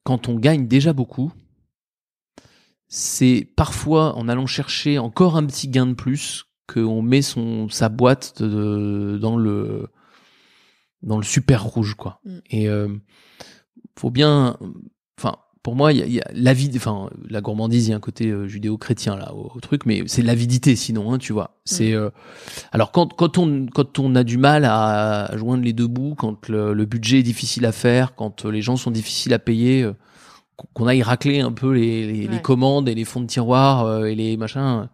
[0.04, 1.32] quand on gagne déjà beaucoup,
[2.88, 7.90] c'est parfois en allant chercher encore un petit gain de plus qu'on met son sa
[7.90, 9.88] boîte de- dans le
[11.04, 12.20] dans le super rouge quoi.
[12.26, 12.38] Mm.
[12.50, 12.88] Et euh,
[13.98, 14.58] faut bien,
[15.20, 17.94] enfin pour moi il y a, il y a l'avid, enfin la gourmandise il y
[17.94, 21.34] a un côté euh, judéo-chrétien là au, au truc, mais c'est l'avidité sinon hein, tu
[21.34, 21.60] vois.
[21.66, 22.10] C'est euh,
[22.72, 26.48] alors quand quand on quand on a du mal à joindre les deux bouts, quand
[26.50, 29.90] le, le budget est difficile à faire, quand euh, les gens sont difficiles à payer.
[30.74, 32.42] Qu'on- aille racler un peu les, les, les Ouais.
[32.42, 34.90] commandes et les fonds de tiroir euh, et les machins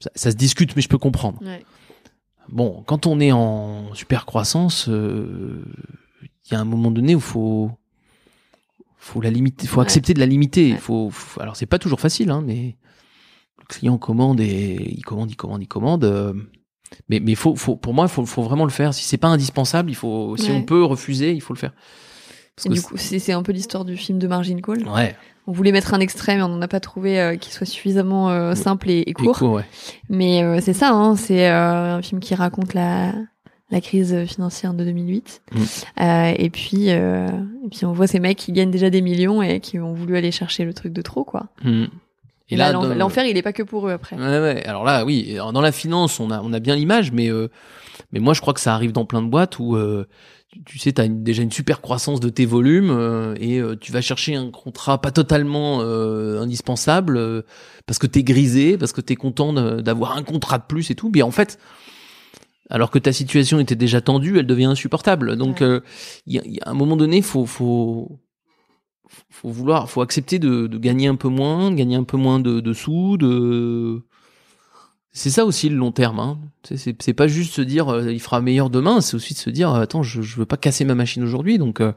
[0.00, 1.64] ça, ça se discute mais je peux comprendre Ouais.
[2.48, 5.64] bon quand on est en super croissance euh,
[6.46, 7.70] il y a un moment donné où faut
[8.96, 9.82] faut la limiter faut Ouais.
[9.86, 12.76] accepter de la limiter il faut, faut- alors c'est pas toujours facile hein mais
[13.58, 16.32] le client commande et il commande il commande il commande euh,
[17.08, 19.90] mais mais faut, faut pour moi faut, faut vraiment le faire si c'est pas indispensable
[19.90, 20.56] il faut si Ouais.
[20.56, 21.72] on peut refuser il faut le faire
[22.56, 24.86] Parce Et que du coup, c'est un peu l'histoire du film de Margin Call.
[24.88, 25.16] Ouais.
[25.46, 28.30] On voulait mettre un extrait, mais on n'en a pas trouvé euh, qui soit suffisamment
[28.30, 29.36] euh, simple et, et court.
[29.36, 29.64] court, ouais.
[30.08, 33.12] Mais euh, c'est ça, hein, c'est euh, un film qui raconte la,
[33.70, 35.42] la crise financière de 2008.
[35.52, 36.04] Mm.
[36.38, 39.78] Et puis, et puis on voit ces mecs qui gagnent déjà des millions et qui
[39.78, 41.48] ont voulu aller chercher le truc de trop, quoi.
[41.62, 41.86] Hmm.
[42.50, 44.16] Et là, l'enfer, il est pas que pour eux après.
[44.16, 44.64] Ouais, ouais.
[44.66, 45.36] Alors là, oui.
[45.36, 47.48] Dans la finance, on a, on a bien l'image, mais, euh,
[48.12, 50.06] mais moi, je crois que ça arrive dans plein de boîtes où, euh,
[50.54, 53.76] tu, tu sais, t'as une- déjà une super croissance de tes volumes euh, et euh,
[53.76, 57.42] tu vas chercher un contrat pas totalement euh, indispensable euh,
[57.86, 60.94] parce que t'es grisé, parce que t'es content de- d'avoir un contrat de plus et
[60.94, 61.10] tout.
[61.14, 61.58] Mais en fait,
[62.70, 65.36] alors que ta situation était déjà tendue, elle devient insupportable.
[65.36, 68.20] Donc, il y, a, il y a un moment donné, faut, faut,
[69.30, 72.40] faut vouloir, faut accepter de, de gagner un peu moins, de gagner un peu moins
[72.40, 74.02] de, de sous, de.
[75.16, 76.18] C'est ça aussi le long terme.
[76.18, 76.38] Hein.
[76.64, 79.72] C'est- pas juste se dire euh, il fera meilleur demain, c'est aussi de se dire
[79.72, 81.92] euh, attends je, je veux pas casser ma machine aujourd'hui donc euh,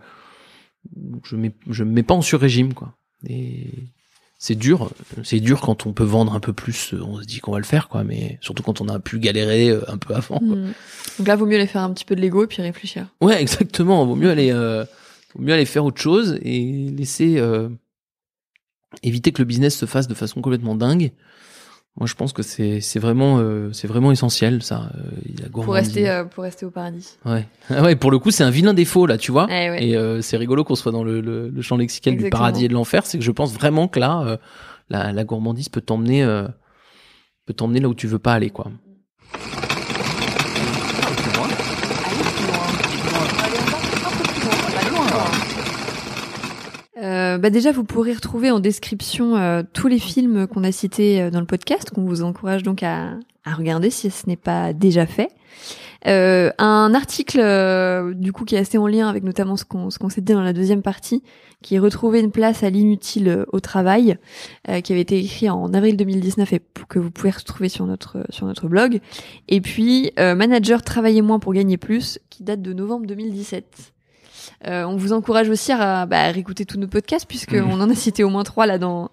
[1.23, 2.93] je mets je me mets pas en sur régime quoi.
[3.27, 3.65] Et
[4.39, 4.91] c'est dur,
[5.23, 7.63] c'est dur quand on peut vendre un peu plus, on se dit qu'on va le
[7.63, 10.37] faire quoi, mais surtout quand on a pu galérer un peu avant.
[10.37, 10.55] quoi.
[10.55, 10.73] Mm.
[11.17, 13.07] Donc là, vaut mieux aller faire un petit peu de Lego et puis réfléchir.
[13.19, 14.05] Ouais, exactement.
[14.05, 14.85] Vaut mieux aller, euh,
[15.33, 17.67] vaut mieux aller faire autre chose et laisser euh,
[19.01, 21.11] éviter que le business se fasse de façon complètement dingue.
[21.99, 24.91] Moi, je pense que c'est c'est vraiment euh, c'est vraiment essentiel ça.
[24.95, 25.01] euh,
[25.41, 27.17] la Pour rester, euh, pour rester au paradis.
[27.25, 27.47] Ouais.
[27.69, 29.47] Ah ouais, pour le coup, c'est un vilain défaut là, tu vois.
[29.49, 29.83] Eh ouais.
[29.83, 32.67] Et euh, c'est rigolo qu'on soit dans le, le, le champ lexical du paradis et
[32.67, 33.05] de l'enfer.
[33.05, 34.37] C'est que je pense vraiment que là, euh,
[34.89, 36.47] la, la gourmandise peut t'emmener euh,
[37.47, 38.67] peut t'emmener là où tu veux pas aller, quoi.
[47.37, 51.21] Euh, bah déjà, vous pourrez retrouver en description euh, tous les films qu'on a cités
[51.21, 53.11] euh, dans le podcast, qu'on vous encourage donc à,
[53.45, 55.29] à regarder si ce n'est pas déjà fait.
[56.05, 59.89] Euh, un article euh, du coup qui est assez en lien avec notamment ce qu'on
[59.89, 61.23] ce qu'on s'est dit dans la deuxième partie,
[61.63, 64.17] qui est retrouver une place à l'inutile euh, au travail,
[64.69, 68.25] euh, qui avait été écrit en avril 2019 et que vous pouvez retrouver sur notre
[68.29, 68.99] sur notre blog.
[69.47, 73.93] Et puis manager travailler moins pour gagner plus, qui date de novembre 2017.
[74.67, 77.89] Euh, on vous encourage aussi à, bah, à réécouter tous nos podcasts puisqu'on on en
[77.89, 79.09] a cité au moins trois là dans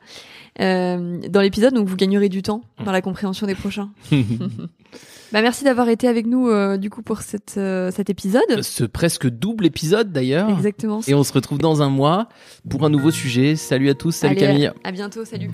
[0.61, 3.91] euh, dans l'épisode, donc vous gagnerez du temps dans la compréhension des prochains.
[4.13, 8.63] bah merci d'avoir été avec nous euh, du coup pour cette euh, cet épisode.
[8.63, 10.49] Ce presque double épisode d'ailleurs.
[10.51, 11.01] Exactement.
[11.09, 12.29] Et on se retrouve dans un mois
[12.69, 13.57] pour un nouveau sujet.
[13.57, 14.73] Salut à tous, salut Allez, Camille.
[14.85, 15.51] À bientôt, salut.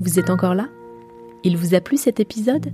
[0.00, 0.68] Vous êtes encore là?
[1.42, 2.72] Il vous a plu cet épisode?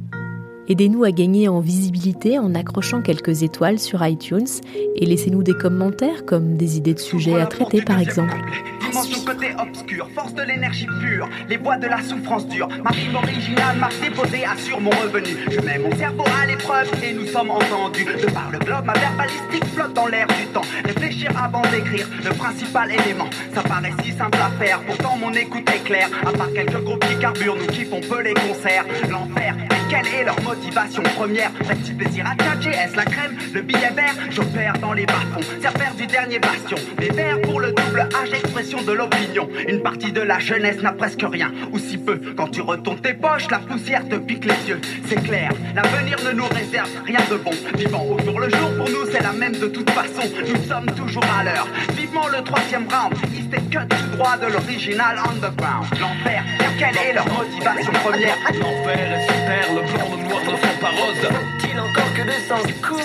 [0.69, 4.47] Aidez-nous à gagner en visibilité en accrochant quelques étoiles sur iTunes
[4.95, 8.37] et laissez-nous des commentaires comme des idées de sujets à traiter par exemple.
[8.81, 12.69] Dimension côté obscur, force de l'énergie pure, les voix de la souffrance dure.
[12.85, 15.35] Ma rime originale, marque déposée assure mon revenu.
[15.51, 18.05] Je mets mon cerveau à l'épreuve et nous sommes entendus.
[18.05, 20.63] De par le globe, ma verbalistique flotte dans l'air du temps.
[20.85, 23.31] Réfléchir avant d'écrire, le principal élément.
[23.55, 26.11] Ça paraît si simple à faire, pourtant mon écoute est claire.
[26.27, 28.85] À part quelques groupes qui carburent, nous kiffons peu les concerts.
[29.11, 29.57] L'enfer,
[29.89, 32.35] quelle est leur motivation première Petit plaisir à
[32.71, 33.37] est-ce la crème?
[33.55, 35.41] Le billet vert, j'opère dans les bas-fonds.
[35.61, 36.77] Serveur du dernier bastion.
[36.99, 39.49] Des verts pour le double H, expression de l'opinion.
[39.69, 42.21] Une partie de la jeunesse n'a presque rien, ou si peu.
[42.37, 44.81] Quand tu retournes tes poches, la poussière te pique les yeux.
[45.07, 47.53] C'est clair, l'avenir ne nous réserve rien de bon.
[47.75, 50.29] Vivant au jour le jour, pour nous c'est la même de toute façon.
[50.41, 51.69] Nous sommes toujours à l'heure.
[51.97, 55.87] Vivement le troisième round, East et cut tout droit de l'original underground.
[56.01, 56.45] L'enfer,
[56.79, 58.37] quelle est leur motivation première?
[58.61, 61.29] L'enfer est sur terre, le blanc, le noir ne sont pas roses.
[61.29, 63.03] Faut-il encore que des sens cool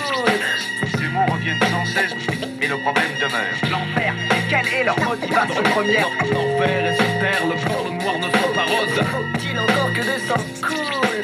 [0.97, 2.13] Ces mots reviennent sans cesse,
[2.59, 3.71] mais le problème demeure.
[3.71, 4.13] L'enfer,
[4.49, 8.53] quelle est leur motivation première L'enfer est sur terre, le blanc, le noir ne sont
[8.53, 9.01] pas roses.
[9.11, 11.23] Faut-il encore que des sens cool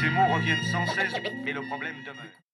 [0.00, 2.49] Ces mots reviennent sans cesse, mais le problème demeure.